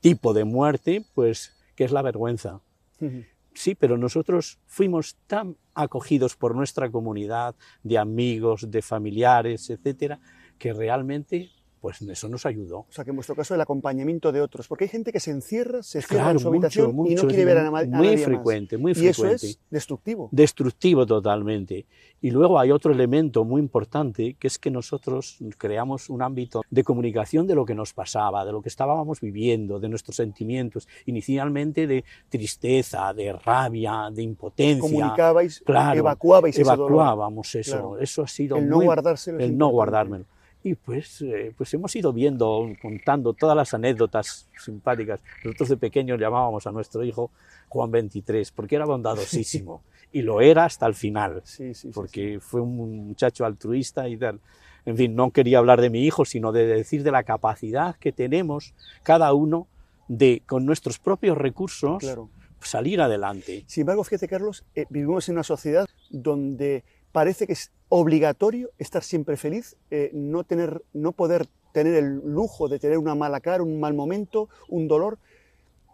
[0.00, 2.60] tipo de muerte, pues que es la vergüenza.
[3.00, 3.26] Uh -huh.
[3.54, 10.18] Sí, pero nosotros fuimos tan acogidos por nuestra comunidad de amigos, de familiares, etcétera,
[10.58, 11.50] que realmente
[11.84, 12.78] pues eso nos ayudó.
[12.78, 15.30] O sea, que en vuestro caso el acompañamiento de otros, porque hay gente que se
[15.30, 17.86] encierra, se cierra claro, en su habitación mucho, y no quiere ver a, a muy
[17.88, 18.82] nadie frecuente, más.
[18.82, 19.34] muy y frecuente.
[19.34, 20.30] eso es destructivo.
[20.32, 21.84] Destructivo totalmente.
[22.22, 26.82] Y luego hay otro elemento muy importante, que es que nosotros creamos un ámbito de
[26.84, 31.86] comunicación de lo que nos pasaba, de lo que estábamos viviendo, de nuestros sentimientos, inicialmente
[31.86, 34.80] de tristeza, de rabia, de impotencia.
[34.80, 37.72] Comunicabais, claro, evacuabais evacuábamos eso.
[37.72, 37.98] Claro.
[37.98, 39.38] Eso ha sido el muy, no guardárselo.
[39.38, 40.24] El no guardármelo.
[40.64, 45.20] Y pues, eh, pues hemos ido viendo, contando todas las anécdotas simpáticas.
[45.44, 47.30] Nosotros de pequeños llamábamos a nuestro hijo
[47.68, 49.82] Juan 23, porque era bondadosísimo.
[50.12, 54.16] y lo era hasta el final, Sí, sí, sí, porque fue un muchacho altruista y
[54.16, 54.40] tal.
[54.86, 58.12] En fin, no quería hablar de mi hijo, sino de decir de la capacidad que
[58.12, 58.72] tenemos
[59.02, 59.66] cada uno
[60.08, 62.30] de, con nuestros propios recursos, Claro.
[62.60, 63.64] salir adelante.
[63.66, 69.04] Sin embargo, fíjate, Carlos, eh, vivimos en una sociedad donde parece que es obligatorio estar
[69.04, 73.62] siempre feliz, eh, no, tener, no poder tener el lujo de tener una mala cara,
[73.62, 75.18] un mal momento, un dolor.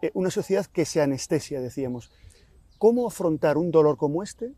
[0.01, 2.11] Eh, una sociedad que se anestesia, decíamos.
[2.79, 4.51] ¿Cómo afrontar un dolor como este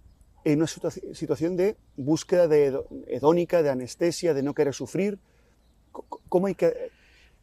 [0.45, 5.19] en una situa- situación de búsqueda de hedónica, de anestesia, de no querer sufrir?
[6.29, 6.73] ¿Cómo hay que...?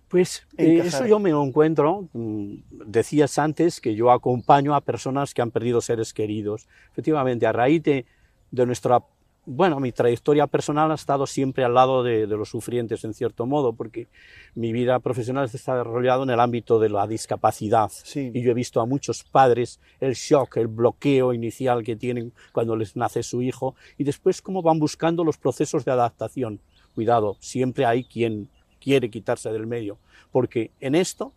[0.09, 2.09] Pues eh, eso yo me encuentro.
[2.15, 2.55] mm,
[2.87, 6.69] Decías antes que yo acompaño a personas que han perdido seres queridos.
[6.93, 8.07] Efectivamente, a raíz de,
[8.51, 9.03] de nuestra,
[9.47, 13.47] bueno, mi trayectoria personal ha estado siempre al lado de, de los sufrientes, en cierto
[13.47, 14.07] modo, porque
[14.55, 17.91] mi vida profesional se ha desarrollado en el ámbito de la discapacidad.
[17.91, 18.31] Sí.
[18.35, 22.77] Y yo he visto a muchos padres el shock, el bloqueo inicial que tienen cuando
[22.77, 26.61] les nace su hijo y después cómo van buscando los procesos de adaptación.
[26.95, 28.49] Cuidado, siempre hay quien
[28.81, 29.99] quiere quitarse del medio,
[30.33, 31.33] porque en esto,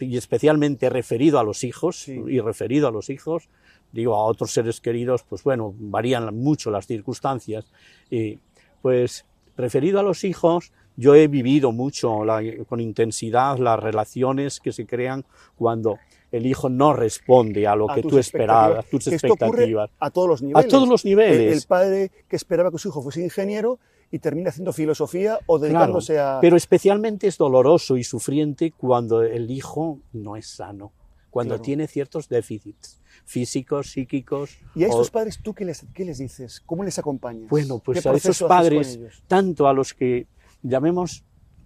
[0.00, 2.20] y especialmente referido a los hijos, Sí.
[2.28, 3.48] y referido a los hijos,
[3.92, 7.70] digo a otros seres queridos, pues bueno, varían mucho las circunstancias,
[8.10, 8.38] y
[8.80, 9.24] pues
[9.56, 14.86] referido a los hijos, yo he vivido mucho la- con intensidad las relaciones que se
[14.86, 15.24] crean
[15.56, 15.98] cuando
[16.30, 19.90] el hijo no responde a lo a que tú esperabas, tus ocurre expectativas.
[20.00, 20.68] a todos los niveles.
[20.68, 21.38] todos los niveles.
[21.40, 23.78] El, el padre que esperaba que su hijo fuese ingeniero
[24.10, 26.38] y termina haciendo filosofía o Claro, dedicándose a...
[26.40, 30.92] pero especialmente es doloroso y sufriente cuando el hijo no es sano,
[31.30, 31.62] cuando Claro.
[31.64, 34.56] tiene ciertos déficits físicos, psíquicos.
[34.74, 36.60] ¿Y a o- estos padres tú qué les, qué les dices?
[36.66, 37.48] ¿Cómo les acompañas?
[37.48, 40.26] Bueno, pues ¿Qué a esos padres, tanto a los que
[40.62, 41.24] llamemos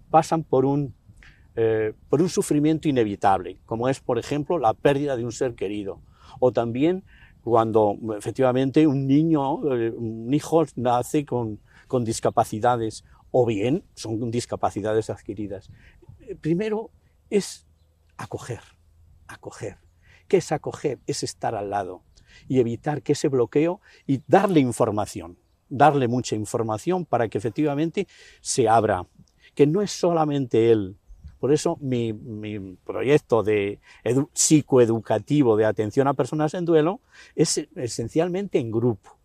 [0.09, 0.95] pasan por un,
[1.55, 6.01] eh, por un sufrimiento inevitable, como es, por ejemplo, la pérdida de un ser querido,
[6.39, 7.03] o también
[7.41, 15.09] cuando efectivamente un niño, eh, un hijo nace con, con discapacidades, o bien son discapacidades
[15.09, 15.69] adquiridas.
[16.41, 16.91] Primero
[17.29, 17.65] es
[18.17, 18.61] acoger,
[19.27, 19.77] acoger.
[20.27, 20.99] ¿Qué es acoger?
[21.07, 22.03] Es estar al lado
[22.47, 25.37] y evitar que ese bloqueo y darle información,
[25.69, 28.07] darle mucha información para que efectivamente
[28.41, 29.05] se abra,
[29.55, 30.97] que no es solamente él.
[31.39, 36.99] Por eso mi, mi proyecto de edu- psicoeducativo de atención a personas en duelo
[37.35, 39.17] es esencialmente en grupo,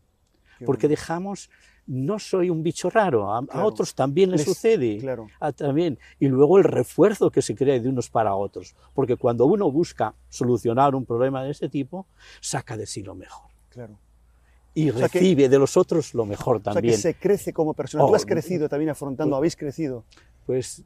[0.66, 1.50] porque dejamos,
[1.94, 4.98] no soy un bicho raro, a, a otros también les, Les- sucede.
[4.98, 5.26] Claro.
[5.40, 5.98] Ah, también.
[6.18, 8.74] Y luego el refuerzo que se crea de unos para otros.
[8.94, 12.06] Porque cuando uno busca solucionar un problema de ese tipo,
[12.40, 13.50] saca de sí lo mejor.
[13.68, 13.98] Claro.
[14.74, 16.94] Y sea que- recibe de los otros lo mejor O sea, también.
[16.94, 18.04] que se crece como persona.
[18.06, 20.04] Tú Oh, has crecido también afrontando, habéis crecido.
[20.46, 20.82] Pues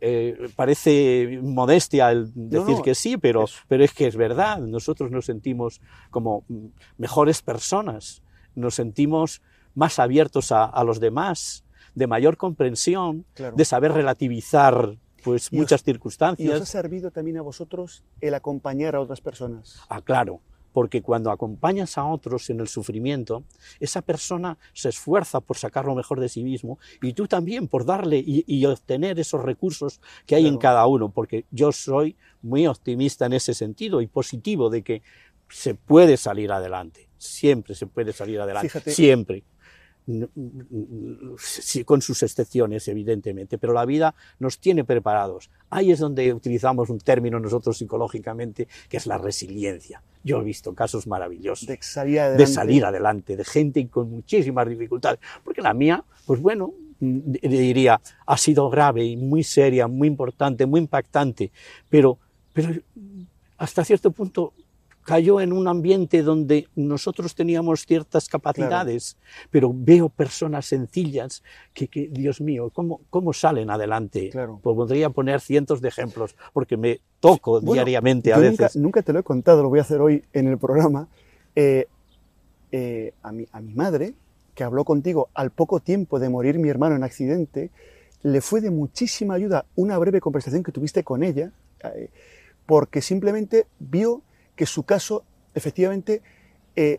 [0.00, 4.58] eh, parece modestia el decir no, que sí, pero es- pero es que es verdad.
[4.60, 8.22] Nosotros nos sentimos como mm, mejores personas.
[8.54, 9.42] Nos sentimos
[9.76, 11.62] más abiertos a, a los demás,
[11.94, 13.54] de mayor comprensión, Claro.
[13.56, 16.68] de saber relativizar pues Y os- muchas ¿Y os ha circunstancias.
[16.68, 19.80] servido también a vosotros el acompañar a otras personas?
[19.88, 20.40] Ah, claro,
[20.72, 23.42] porque cuando acompañas a otros en el sufrimiento,
[23.80, 27.84] esa persona se esfuerza por sacar lo mejor de sí mismo y tú también por
[27.86, 30.60] darle y, y obtener esos recursos que hay en Claro.
[30.76, 35.02] cada uno, porque yo soy muy optimista en ese sentido y positivo de que
[35.48, 38.90] se puede salir adelante, siempre se puede salir adelante, Fíjate.
[38.92, 39.44] siempre.
[41.38, 45.50] Sí, con sus excepciones, evidentemente, pero la vida nos tiene preparados.
[45.68, 50.02] Ahí es donde utilizamos un término nosotros psicológicamente, que es la resiliencia.
[50.22, 52.42] Yo he visto casos maravillosos De salir adelante.
[52.42, 58.00] de salir adelante, de gente con muchísimas dificultades, porque la mía, pues bueno, mm, diría,
[58.26, 61.50] ha sido grave y muy seria, muy importante, muy impactante,
[61.88, 62.18] pero,
[62.52, 62.70] pero
[63.58, 64.52] hasta cierto punto
[65.06, 69.16] cayó en un ambiente donde nosotros teníamos ciertas capacidades,
[69.50, 74.30] pero veo personas sencillas que, que, Dios mío, ¿cómo, cómo salen adelante?
[74.30, 74.58] Claro.
[74.60, 78.74] Pues podría poner cientos de ejemplos, porque me toco Bueno, diariamente a veces.
[78.74, 81.08] Nunca, nunca te lo he contado, lo voy a hacer hoy en el programa.
[81.54, 81.86] Eh,
[82.72, 84.14] eh, a, mi, a mi madre,
[84.56, 87.70] que habló contigo al poco tiempo de morir mi hermano en accidente,
[88.22, 91.52] le fue de muchísima ayuda una breve conversación que tuviste con ella,
[91.84, 92.10] eh,
[92.66, 94.22] porque simplemente vio
[94.56, 96.22] que su caso efectivamente
[96.74, 96.98] eh,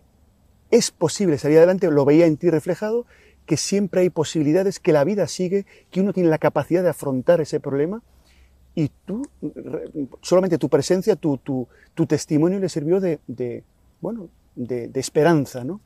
[0.71, 3.05] es posible salir adelante, lo veía en ti reflejado,
[3.45, 7.41] que siempre hay posibilidades, que la vida sigue, que uno tiene la capacidad de afrontar
[7.41, 8.01] ese problema
[8.77, 9.23] y tú,
[10.21, 13.63] solamente tu presencia, tu, tu, testimonio le sirvió de,
[14.01, 15.81] bueno, de, esperanza, ¿no?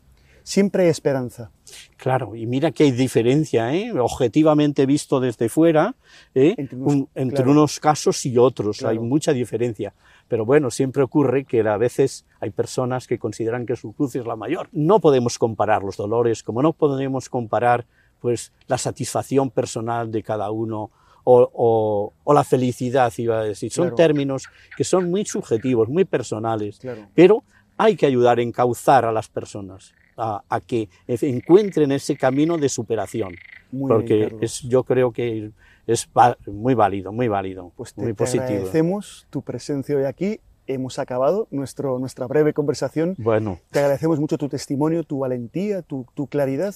[0.51, 1.49] Siempre hay esperanza.
[1.97, 3.91] Claro, y mira que hay diferencia, ¿eh?
[3.97, 5.95] objetivamente visto desde fuera,
[6.35, 6.55] ¿eh?
[6.57, 7.51] Entre unos- Un- entre claro.
[7.51, 8.91] unos casos y otros, Claro.
[8.91, 9.93] hay mucha diferencia.
[10.27, 14.25] Pero bueno, siempre ocurre que a veces hay personas que consideran que su cruz es
[14.25, 14.67] la mayor.
[14.71, 17.85] No podemos comparar los dolores, como no podemos comparar
[18.19, 20.91] pues, la satisfacción personal de cada uno
[21.23, 23.71] o, o- o la felicidad, iba a decir.
[23.71, 23.95] Son Claro.
[23.95, 24.43] términos
[24.77, 26.77] que son muy subjetivos, muy personales.
[26.79, 27.07] Claro.
[27.15, 27.43] Pero
[27.83, 32.69] hay que ayudar a encauzar a las personas a, a que encuentren ese camino de
[32.69, 33.33] superación.
[33.71, 35.51] Muy porque bien, es, yo creo que
[35.87, 36.07] es
[36.45, 38.43] muy válido, muy válido, Pues te, muy te positivo.
[38.43, 40.39] agradecemos tu presencia hoy aquí.
[40.67, 43.15] Hemos acabado nuestro, nuestra breve conversación.
[43.17, 46.75] Bueno, Te agradecemos mucho tu testimonio, tu valentía, tu, tu claridad.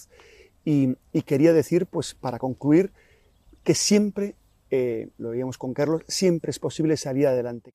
[0.66, 2.92] Y, y quería decir, pues para concluir,
[3.64, 4.36] que siempre,
[4.72, 7.74] eh, lo veíamos con Carlos, siempre es posible salir adelante.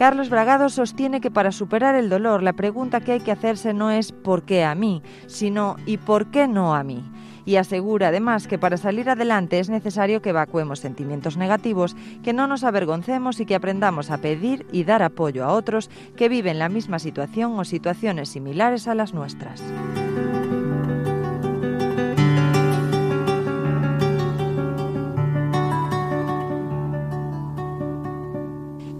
[0.00, 3.90] Carlos Bragado sostiene que para superar el dolor la pregunta que hay que hacerse no
[3.90, 7.04] es ¿por qué a mí?, sino ¿y por qué no a mí?
[7.44, 12.46] Y asegura además que para salir adelante es necesario que evacuemos sentimientos negativos, que no
[12.46, 16.70] nos avergoncemos y que aprendamos a pedir y dar apoyo a otros que viven la
[16.70, 19.62] misma situación o situaciones similares a las nuestras.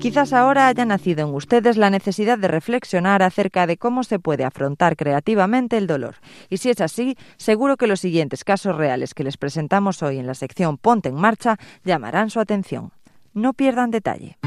[0.00, 4.44] Quizás ahora haya nacido en ustedes la necesidad de reflexionar acerca de cómo se puede
[4.44, 6.16] afrontar creativamente el dolor.
[6.48, 10.26] Y si es así, seguro que los siguientes casos reales que les presentamos hoy en
[10.26, 12.92] la sección Ponte en Marcha llamarán su atención.
[13.34, 14.38] No pierdan detalle.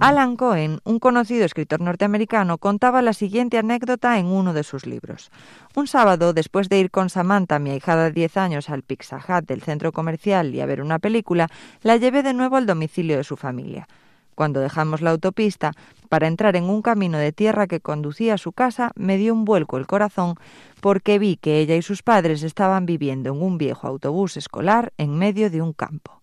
[0.00, 5.30] Alan Cohen, un conocido escritor norteamericano, contaba la siguiente anécdota en uno de sus libros.
[5.76, 9.44] Un sábado, después de ir con Samantha, mi ahijada de 10 años, al Pizza Hut
[9.46, 11.48] del centro comercial y a ver una película,
[11.82, 13.88] la llevé de nuevo al domicilio de su familia.
[14.34, 15.72] Cuando dejamos la autopista
[16.08, 19.44] para entrar en un camino de tierra que conducía a su casa, me dio un
[19.44, 20.36] vuelco el corazón
[20.80, 25.18] porque vi que ella y sus padres estaban viviendo en un viejo autobús escolar en
[25.18, 26.19] medio de un campo.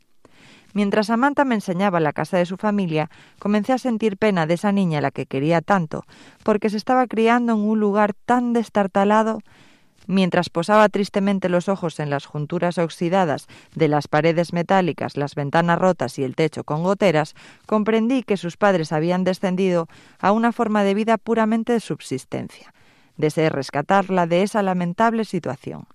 [0.78, 3.10] Mientras Samantha me enseñaba la casa de su familia,
[3.40, 6.06] comencé a sentir pena de esa niña a la que quería tanto,
[6.44, 9.40] porque se estaba criando en un lugar tan destartalado.
[10.06, 15.80] Mientras posaba tristemente los ojos en las junturas oxidadas de las paredes metálicas, las ventanas
[15.80, 17.34] rotas y el techo con goteras,
[17.66, 19.88] comprendí que sus padres habían descendido
[20.20, 22.72] a una forma de vida puramente de subsistencia.
[23.16, 25.88] Deseé rescatarla de esa lamentable situación.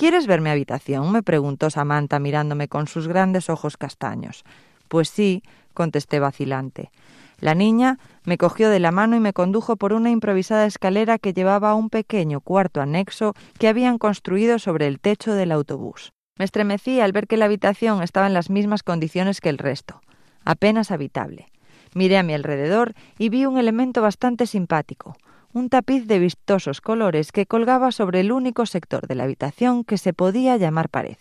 [0.00, 1.12] ¿Quieres ver mi habitación?
[1.12, 4.44] me preguntó Samantha mirándome con sus grandes ojos castaños.
[4.88, 5.42] Pues sí,
[5.74, 6.90] contesté vacilante.
[7.38, 11.34] La niña me cogió de la mano y me condujo por una improvisada escalera que
[11.34, 16.14] llevaba a un pequeño cuarto anexo que habían construido sobre el techo del autobús.
[16.38, 20.00] Me estremecí al ver que la habitación estaba en las mismas condiciones que el resto,
[20.46, 21.48] apenas habitable.
[21.94, 25.14] Miré a mi alrededor y vi un elemento bastante simpático,
[25.52, 29.98] un tapiz de vistosos colores que colgaba sobre el único sector de la habitación que
[29.98, 31.16] se podía llamar pared.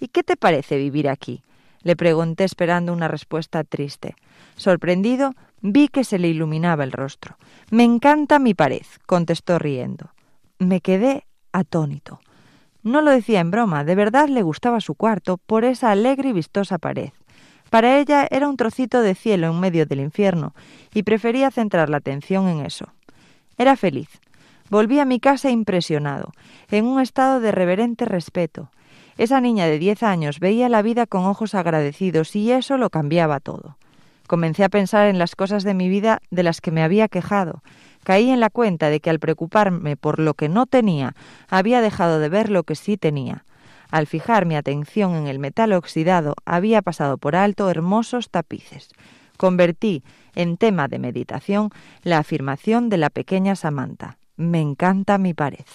[0.00, 1.42] ¿Y qué te parece vivir aquí?
[1.82, 4.16] le pregunté esperando una respuesta triste.
[4.56, 7.36] Sorprendido, vi que se le iluminaba el rostro.
[7.70, 10.10] Me encanta mi pared, contestó riendo.
[10.58, 12.20] Me quedé atónito.
[12.82, 16.32] No lo decía en broma, de verdad le gustaba su cuarto por esa alegre y
[16.32, 17.10] vistosa pared.
[17.70, 20.54] Para ella era un trocito de cielo en medio del infierno,
[20.94, 22.86] y prefería centrar la atención en eso.
[23.58, 24.08] Era feliz.
[24.70, 26.32] Volví a mi casa impresionado,
[26.70, 28.70] en un estado de reverente respeto.
[29.16, 33.40] Esa niña de diez años veía la vida con ojos agradecidos y eso lo cambiaba
[33.40, 33.76] todo.
[34.28, 37.62] Comencé a pensar en las cosas de mi vida de las que me había quejado.
[38.04, 41.14] Caí en la cuenta de que al preocuparme por lo que no tenía,
[41.48, 43.44] había dejado de ver lo que sí tenía.
[43.90, 48.90] Al fijar mi atención en el metal oxidado, había pasado por alto hermosos tapices.
[49.38, 50.02] Convertí
[50.38, 51.70] en tema de meditación
[52.02, 54.18] la afirmación de la pequeña Samantha.
[54.36, 55.66] Me encanta mi pared.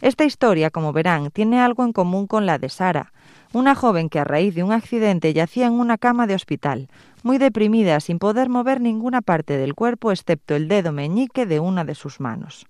[0.00, 3.12] Esta historia, como verán, tiene algo en común con la de Sara,
[3.52, 6.88] una joven que a raíz de un accidente yacía en una cama de hospital,
[7.22, 11.84] muy deprimida, sin poder mover ninguna parte del cuerpo excepto el dedo meñique de una
[11.84, 12.66] de sus manos.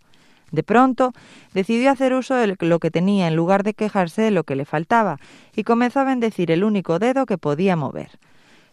[0.50, 1.14] De pronto,
[1.54, 4.66] decidió hacer uso de lo que tenía en lugar de quejarse de lo que le
[4.66, 5.16] faltaba,
[5.56, 8.10] y comenzó a bendecir el único dedo que podía mover.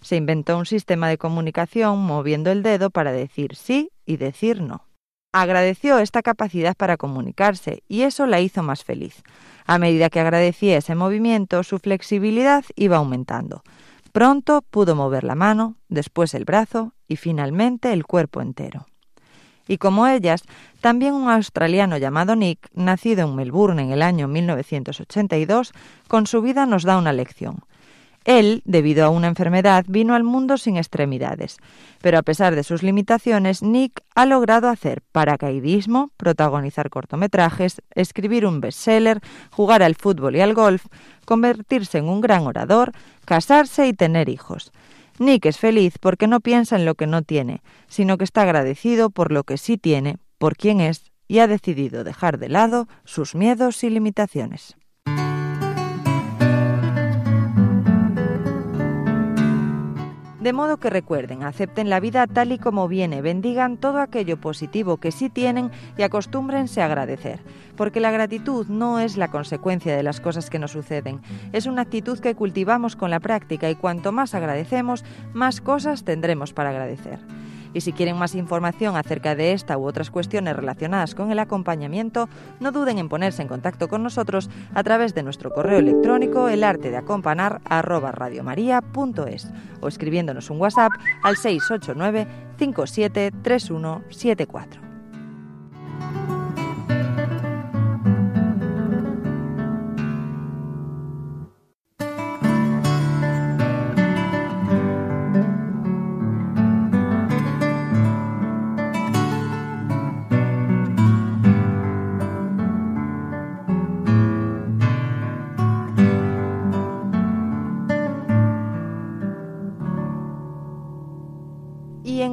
[0.01, 4.85] Se inventó un sistema de comunicación moviendo el dedo para decir sí y decir no.
[5.31, 9.21] Agradeció esta capacidad para comunicarse y eso la hizo más feliz.
[9.65, 13.61] A medida que agradecía ese movimiento, su flexibilidad iba aumentando.
[14.11, 18.87] Pronto pudo mover la mano, después el brazo y finalmente el cuerpo entero.
[19.67, 20.41] Y como ellas,
[20.81, 25.73] también un australiano llamado Nick, nacido en Melbourne en el año 1982,
[26.07, 27.59] con su vida nos da una lección.
[28.29, 31.57] Él, debido a una enfermedad, vino al mundo sin extremidades,
[31.99, 38.61] pero a pesar de sus limitaciones, Nick ha logrado hacer paracaidismo, protagonizar cortometrajes, escribir un
[38.61, 39.19] bestseller,
[39.49, 40.85] jugar al fútbol y al golf,
[41.25, 42.91] convertirse en un gran orador,
[43.25, 44.71] casarse y tener hijos.
[45.17, 49.09] Nick es feliz porque no piensa en lo que no tiene, sino que está agradecido
[49.09, 53.33] por lo que sí tiene, por quién es, y ha decidido dejar de lado sus
[53.33, 54.75] miedos y limitaciones.
[60.49, 64.97] De modo que recuerden, acepten la vida tal y como viene, bendigan todo aquello positivo
[64.97, 67.39] que sí tienen y acostúmbrense a agradecer,
[67.77, 71.21] porque la gratitud no es la consecuencia de las cosas que nos suceden,
[71.53, 76.51] es una actitud que cultivamos con la práctica y cuanto más agradecemos, más cosas tendremos
[76.51, 77.19] para agradecer.
[77.73, 82.29] Y si quieren más información acerca de esta u otras cuestiones relacionadas con el acompañamiento,
[82.59, 89.47] no duden en ponerse en contacto con nosotros a través de nuestro correo electrónico elartedeacompanar@radiomaria.es
[89.81, 90.91] o escribiéndonos un WhatsApp
[91.23, 94.81] al 689 573174.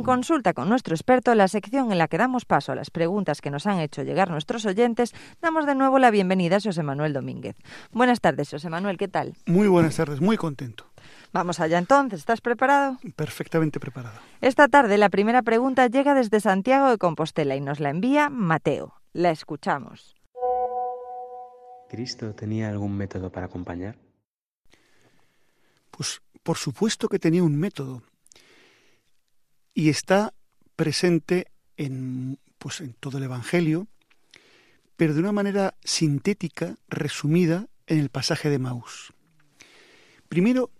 [0.07, 3.51] Consulta con nuestro experto, la sección en la que damos paso a las preguntas que
[3.51, 7.57] nos han hecho llegar nuestros oyentes, damos de nuevo la bienvenida a José Manuel Domínguez.
[7.91, 9.35] Buenas tardes, José Manuel, ¿qué tal?
[9.47, 10.87] Muy buenas tardes, muy contento.
[11.33, 12.99] Vamos allá entonces, ¿estás preparado?
[13.17, 14.21] Perfectamente preparado.
[14.41, 18.95] Esta tarde la primera pregunta llega desde Santiago de Compostela y nos la envía Mateo.
[19.13, 20.15] La escuchamos.
[21.89, 23.97] ¿Cristo tenía algún método para acompañar?
[25.91, 28.03] Pues por supuesto que tenía un método
[29.77, 30.33] y está
[30.75, 33.89] presente en, pues, en todo el Evangelio,
[34.97, 39.13] pero de una manera sintética, resumida en el pasaje de Maús.
[40.31, 40.71] Primero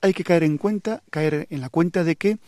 [0.00, 2.38] hay que caer en cuenta, caer en la cuenta de que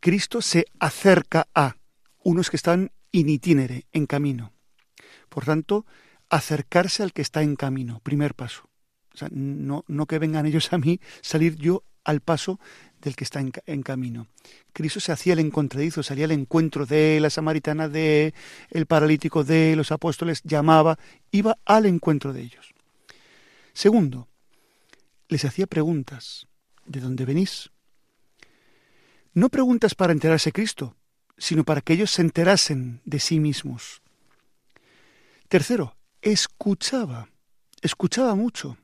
[0.00, 1.76] Cristo se acerca a
[2.22, 4.52] unos que están in itinere, en camino.
[5.30, 5.86] Por tanto,
[6.28, 8.68] acercarse al que está en camino, primer paso.
[9.14, 12.60] O sea, no, no que vengan ellos a mí, salir yo al paso
[13.00, 14.28] del que está en, camino.
[14.72, 18.32] Cristo se hacía el encontradizo, salía al encuentro de la samaritana, de
[18.70, 20.98] el paralítico, de los apóstoles, llamaba,
[21.30, 22.74] iba al encuentro de ellos.
[23.74, 24.28] Segundo,
[25.28, 26.46] les hacía preguntas.
[26.86, 27.70] ¿De dónde venís?
[29.34, 30.96] No preguntas para enterarse Cristo,
[31.36, 34.02] sino para que ellos se enterasen de sí mismos.
[35.48, 37.28] Tercero, escuchaba,
[37.82, 38.78] escuchaba mucho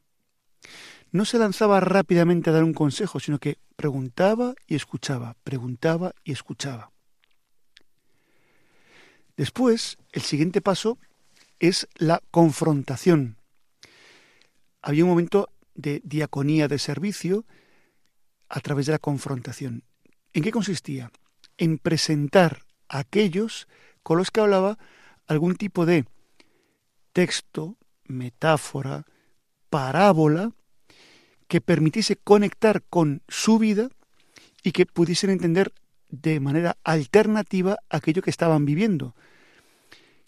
[1.12, 6.32] no se lanzaba rápidamente a dar un consejo, sino que preguntaba y escuchaba, preguntaba y
[6.32, 6.92] escuchaba.
[9.36, 10.98] Después, el siguiente paso
[11.58, 13.36] es la confrontación.
[14.82, 17.44] Había un momento de diaconía de servicio
[18.48, 19.84] a través de la confrontación.
[20.32, 21.11] ¿En qué consistía?
[21.56, 23.68] En presentar a aquellos
[24.02, 24.78] con los que hablaba
[25.26, 26.04] algún tipo de
[27.12, 29.06] texto, metáfora,
[29.68, 30.52] parábola,
[31.51, 33.88] que permitiese conectar con su vida
[34.62, 35.72] y que pudiesen entender
[36.09, 39.16] de manera alternativa aquello que estaban viviendo.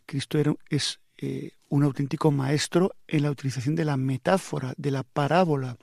[0.05, 5.05] Cristo era, es eh, un auténtico maestro en la utilización de la metáfora, de la
[5.05, 5.77] parábola,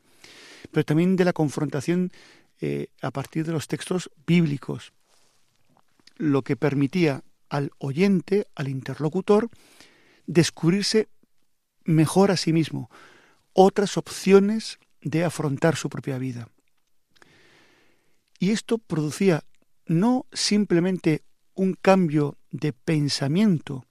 [0.71, 2.11] pero también de la confrontación
[2.59, 4.91] eh, a partir de los textos bíblicos,
[6.17, 9.47] lo que permitía al oyente, al interlocutor,
[10.27, 11.07] descubrirse
[11.85, 12.91] mejor a sí mismo,
[13.53, 16.49] otras opciones de afrontar su propia vida.
[18.39, 19.43] Y esto producía
[19.85, 21.23] no simplemente
[21.55, 23.85] un cambio de pensamiento,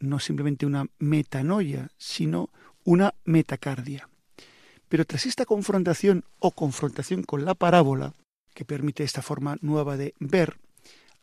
[0.00, 2.50] no simplemente una metanoia, sino
[2.84, 4.08] una metacardia.
[4.88, 8.14] Pero tras esta confrontación o confrontación con la parábola,
[8.54, 10.58] que permite esta forma nueva de ver,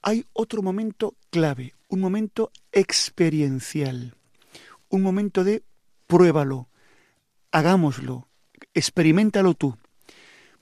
[0.02, 4.16] hay otro momento clave, un momento experiencial,
[4.90, 5.64] un momento de
[6.08, 6.68] pruébalo,
[7.52, 8.28] hagámoslo,
[8.74, 9.78] experimentalo tú.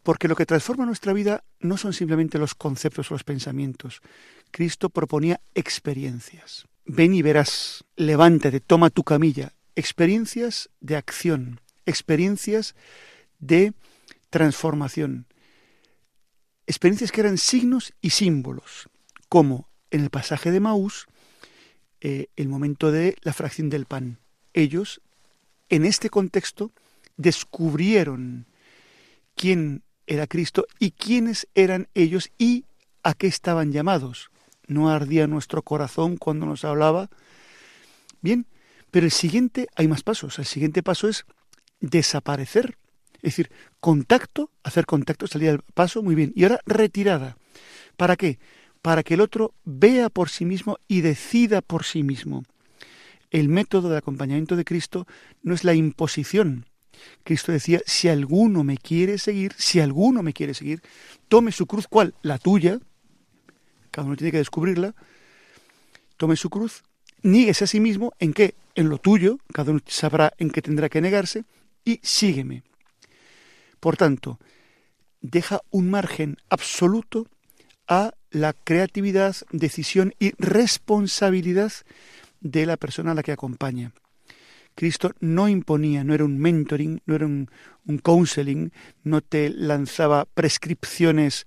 [0.03, 4.01] Porque lo que transforma nuestra vida no son simplemente los conceptos o los pensamientos.
[4.49, 6.65] Cristo proponía experiencias.
[6.85, 9.53] Ven y verás, levántate, toma tu camilla.
[9.75, 12.75] Experiencias de acción, experiencias
[13.39, 13.73] de
[14.29, 15.27] transformación.
[16.65, 18.89] Experiencias que eran signos y símbolos,
[19.29, 21.07] como en el pasaje de Maús
[21.99, 24.17] eh, el momento de la fracción del pan.
[24.53, 25.01] Ellos,
[25.69, 26.71] en este contexto,
[27.21, 28.47] descubrieron
[29.35, 32.65] quién era Cristo y quiénes eran ellos y
[33.03, 34.31] a qué estaban llamados.
[34.67, 37.09] No ardía nuestro corazón cuando nos hablaba.
[38.21, 38.45] Bien,
[38.91, 40.39] pero el siguiente, hay más pasos.
[40.39, 41.25] El siguiente paso es
[41.79, 42.77] desaparecer.
[43.15, 46.33] Es decir, contacto, hacer contacto, salir al paso, muy bien.
[46.35, 47.37] Y ahora retirada.
[47.97, 48.39] ¿Para qué?
[48.81, 52.43] Para que el otro vea por sí mismo y decida por sí mismo.
[53.29, 55.07] El método de acompañamiento de Cristo
[55.43, 56.65] no es la imposición.
[57.23, 60.81] Cristo decía, si alguno me quiere seguir, si alguno me quiere seguir,
[61.27, 62.13] tome su cruz, ¿cuál?
[62.21, 62.79] La tuya,
[63.91, 64.95] cada uno tiene que descubrirla,
[66.17, 66.83] tome su cruz,
[67.21, 70.89] níguese a sí mismo en qué, en lo tuyo, cada uno sabrá en qué tendrá
[70.89, 71.45] que negarse,
[71.83, 72.63] y sígueme.
[73.79, 74.39] Por tanto,
[75.21, 77.27] deja un margen absoluto
[77.87, 81.71] a la creatividad, decisión y responsabilidad
[82.39, 83.91] de la persona a la que acompaña.
[84.75, 87.49] Cristo no imponía, no era un mentoring, no era un,
[88.03, 88.71] counseling,
[89.03, 91.43] no te lanzaba prescripciones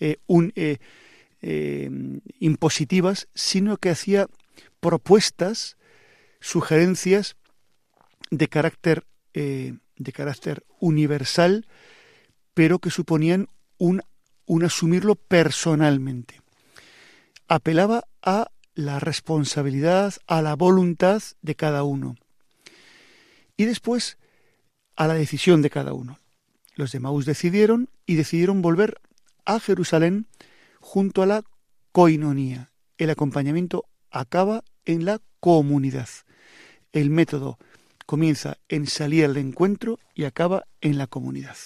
[0.00, 0.16] eh,
[0.54, 0.78] eh,
[1.42, 1.90] eh,
[2.40, 4.28] impositivas, sino que hacía
[4.80, 5.76] propuestas,
[6.40, 7.36] sugerencias
[8.30, 9.04] de carácter,
[9.34, 11.66] de carácter universal,
[12.54, 13.48] pero que suponían
[13.78, 14.02] un,
[14.46, 16.40] un asumirlo personalmente.
[17.48, 22.16] Apelaba a la responsabilidad, a la voluntad de cada uno
[23.56, 24.18] y después
[24.96, 26.18] a la decisión de cada uno.
[26.74, 29.00] Los de Maús decidieron y decidieron volver
[29.44, 30.26] a Jerusalén
[30.80, 31.44] junto a la
[31.92, 32.70] coinonía.
[32.98, 36.08] El acompañamiento acaba en la comunidad.
[36.92, 37.58] El método
[38.06, 41.56] comienza en salir al encuentro y acaba en la comunidad.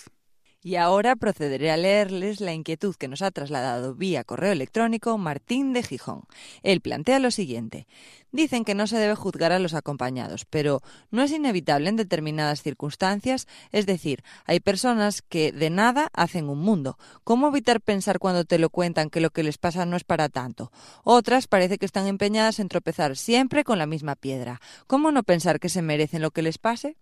[0.61, 5.73] Y ahora procederé a leerles la inquietud que nos ha trasladado vía correo electrónico Martín
[5.73, 6.23] de Gijón.
[6.65, 7.87] Él plantea lo siguiente.
[8.33, 10.81] Dicen que no se debe juzgar a los acompañados, pero
[11.13, 16.59] no es inevitable en determinadas circunstancias, es decir, hay personas que de nada hacen un
[16.59, 16.99] mundo.
[17.23, 20.29] ¿Cómo evitar pensar cuando te lo cuentan que lo que les pasa no es para
[20.29, 20.73] tanto?
[21.05, 24.61] Otras parece que están empeñadas en tropezar siempre con la misma piedra.
[24.89, 26.97] ¿Cómo no pensar que se merecen lo que les pase?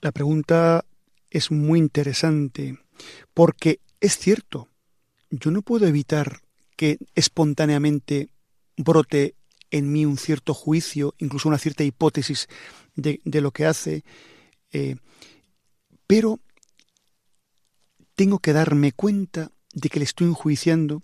[0.00, 0.84] La pregunta
[1.34, 2.78] es muy interesante
[3.34, 4.68] porque es cierto,
[5.30, 6.40] yo no puedo evitar
[6.76, 8.28] que espontáneamente
[8.76, 9.34] brote
[9.70, 12.48] en mí un cierto juicio, incluso una cierta hipótesis
[12.94, 14.04] de, lo que hace,
[14.70, 14.96] eh,
[16.06, 16.38] pero
[18.14, 21.02] tengo que darme cuenta de que le estoy enjuiciando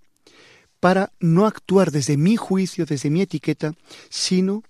[0.78, 3.74] para no actuar desde mi juicio, desde mi etiqueta,
[4.08, 4.62] sino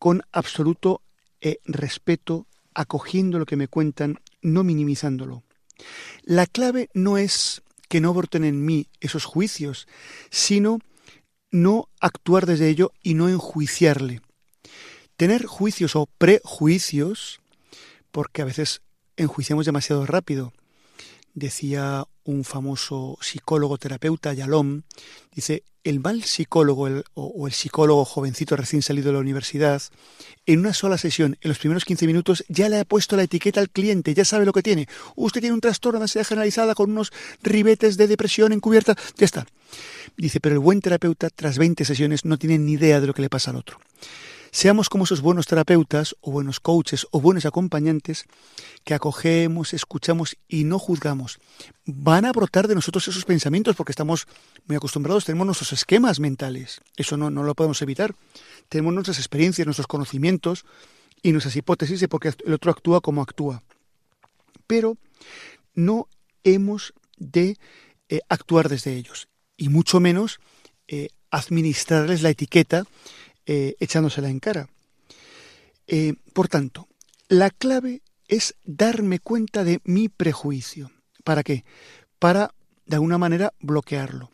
[0.00, 1.02] con absoluto
[1.40, 5.42] eh, respeto, acogiendo lo que me cuentan no minimizándolo.
[6.22, 9.86] La clave no es que no broten en mí esos juicios,
[10.30, 10.78] sino
[11.50, 14.22] no actuar desde ello y no enjuiciarle.
[15.16, 17.40] Tener juicios o prejuicios,
[18.10, 18.82] porque a veces
[19.16, 20.52] enjuiciamos demasiado rápido.
[21.36, 24.84] Decía un famoso psicólogo terapeuta, Yalom,
[25.34, 29.82] dice, el mal psicólogo o, el psicólogo jovencito recién salido de la universidad,
[30.46, 33.60] en una sola sesión, en los primeros 15 minutos, ya le ha puesto la etiqueta
[33.60, 34.88] al cliente, ya sabe lo que tiene.
[35.14, 37.12] Usted tiene un trastorno de ansiedad generalizada con unos
[37.42, 39.46] ribetes de depresión encubierta, ya está.
[40.16, 43.20] Dice, pero el buen terapeuta, tras 20 sesiones, no tiene ni idea de lo que
[43.20, 43.78] le pasa al otro.
[44.56, 48.24] Seamos como esos buenos terapeutas o buenos coaches o buenos acompañantes
[48.84, 51.40] que acogemos, escuchamos y no juzgamos.
[51.84, 54.26] Van a brotar de nosotros esos pensamientos porque estamos
[54.64, 56.80] muy acostumbrados, tenemos nuestros esquemas mentales.
[56.96, 58.14] Eso no, no lo podemos evitar.
[58.70, 60.64] Tenemos nuestras experiencias, nuestros conocimientos
[61.22, 63.62] y nuestras hipótesis de por qué el otro actúa como actúa.
[64.66, 64.96] Pero
[65.74, 66.08] no
[66.44, 67.58] hemos de
[68.08, 69.28] eh, actuar desde ellos
[69.58, 70.40] y mucho menos
[70.88, 72.86] eh, administrarles la etiqueta
[73.46, 74.68] eh, echándosela en cara.
[75.86, 76.88] Eh, por tanto,
[77.28, 80.90] la clave es darme cuenta de mi prejuicio.
[81.22, 81.64] ¿Para qué?
[82.18, 82.54] Para,
[82.86, 84.30] de alguna manera, bloquearlo,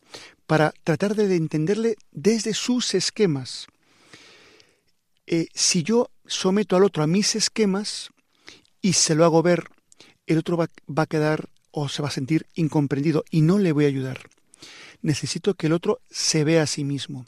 [0.47, 3.67] para tratar de entenderle desde sus esquemas.
[5.27, 8.11] Eh, si yo someto al otro a mis esquemas
[8.81, 9.65] y se lo hago ver,
[10.27, 13.73] el otro va, va a quedar o se va a sentir incomprendido y no le
[13.73, 14.21] voy a ayudar.
[15.03, 17.27] Necesito que el otro se vea a sí mismo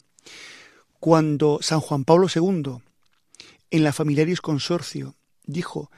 [1.05, 2.77] cuando San Juan Pablo II,
[3.69, 5.91] en la Familiaris Consorcio, dijo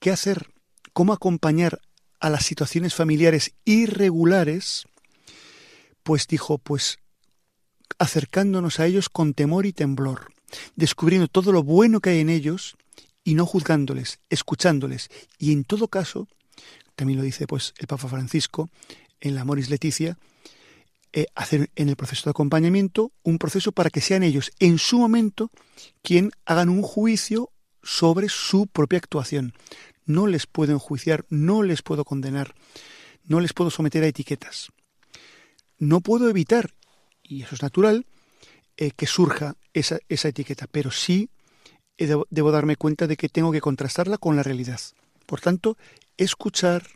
[0.00, 0.52] qué hacer,
[0.92, 1.80] cómo acompañar
[2.20, 4.84] a las situaciones familiares irregulares,
[6.02, 6.98] pues dijo, pues
[7.98, 10.26] acercándonos a ellos con temor y temblor,
[10.76, 12.76] descubriendo todo lo bueno que hay en ellos
[13.24, 15.08] y no juzgándoles, escuchándoles.
[15.38, 16.28] Y en todo caso,
[16.96, 18.68] también lo dice pues el Papa Francisco
[19.22, 20.18] en la Moris Leticia,
[21.12, 24.96] eh, hacer en el proceso de acompañamiento un proceso para que sean ellos en su
[24.98, 25.50] momento
[26.02, 27.50] quien hagan un juicio
[27.82, 29.54] sobre su propia actuación.
[30.04, 32.54] No les puedo enjuiciar, no les puedo condenar,
[33.24, 34.68] no les puedo someter a etiquetas.
[35.78, 36.74] No puedo evitar,
[37.24, 38.06] y eso es natural,
[38.76, 41.30] eh, que surja esa, esa, etiqueta, pero sí
[41.98, 44.80] eh, debo, debo darme cuenta de que tengo que contrastarla con la realidad.
[45.26, 45.76] Por tanto,
[46.16, 46.86] escuchar,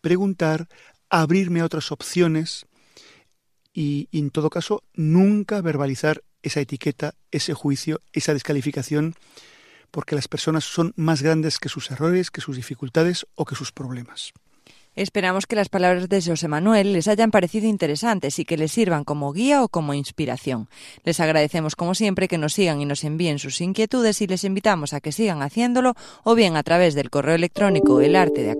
[0.00, 0.68] preguntar,
[1.08, 2.66] abrirme a otras opciones
[3.74, 9.14] y, en todo caso nunca verbalizar esa etiqueta, ese juicio, esa descalificación,
[9.90, 13.72] porque las personas son más grandes que sus errores, que sus dificultades o que sus
[13.72, 14.32] problemas.
[14.96, 19.02] Esperamos que las palabras de José Manuel les hayan parecido interesantes y que les sirvan
[19.02, 20.68] como guía o como inspiración.
[21.02, 24.92] Les agradecemos como siempre que nos sigan y nos envíen sus inquietudes y les invitamos
[24.92, 28.54] a que sigan haciéndolo o bien a través del correo electrónico el arte de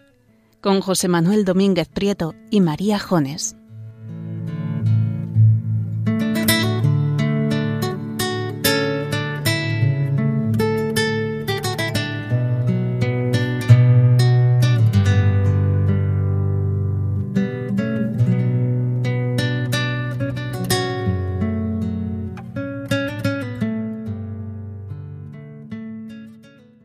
[0.60, 3.56] con José Manuel Domínguez Prieto y María Jones.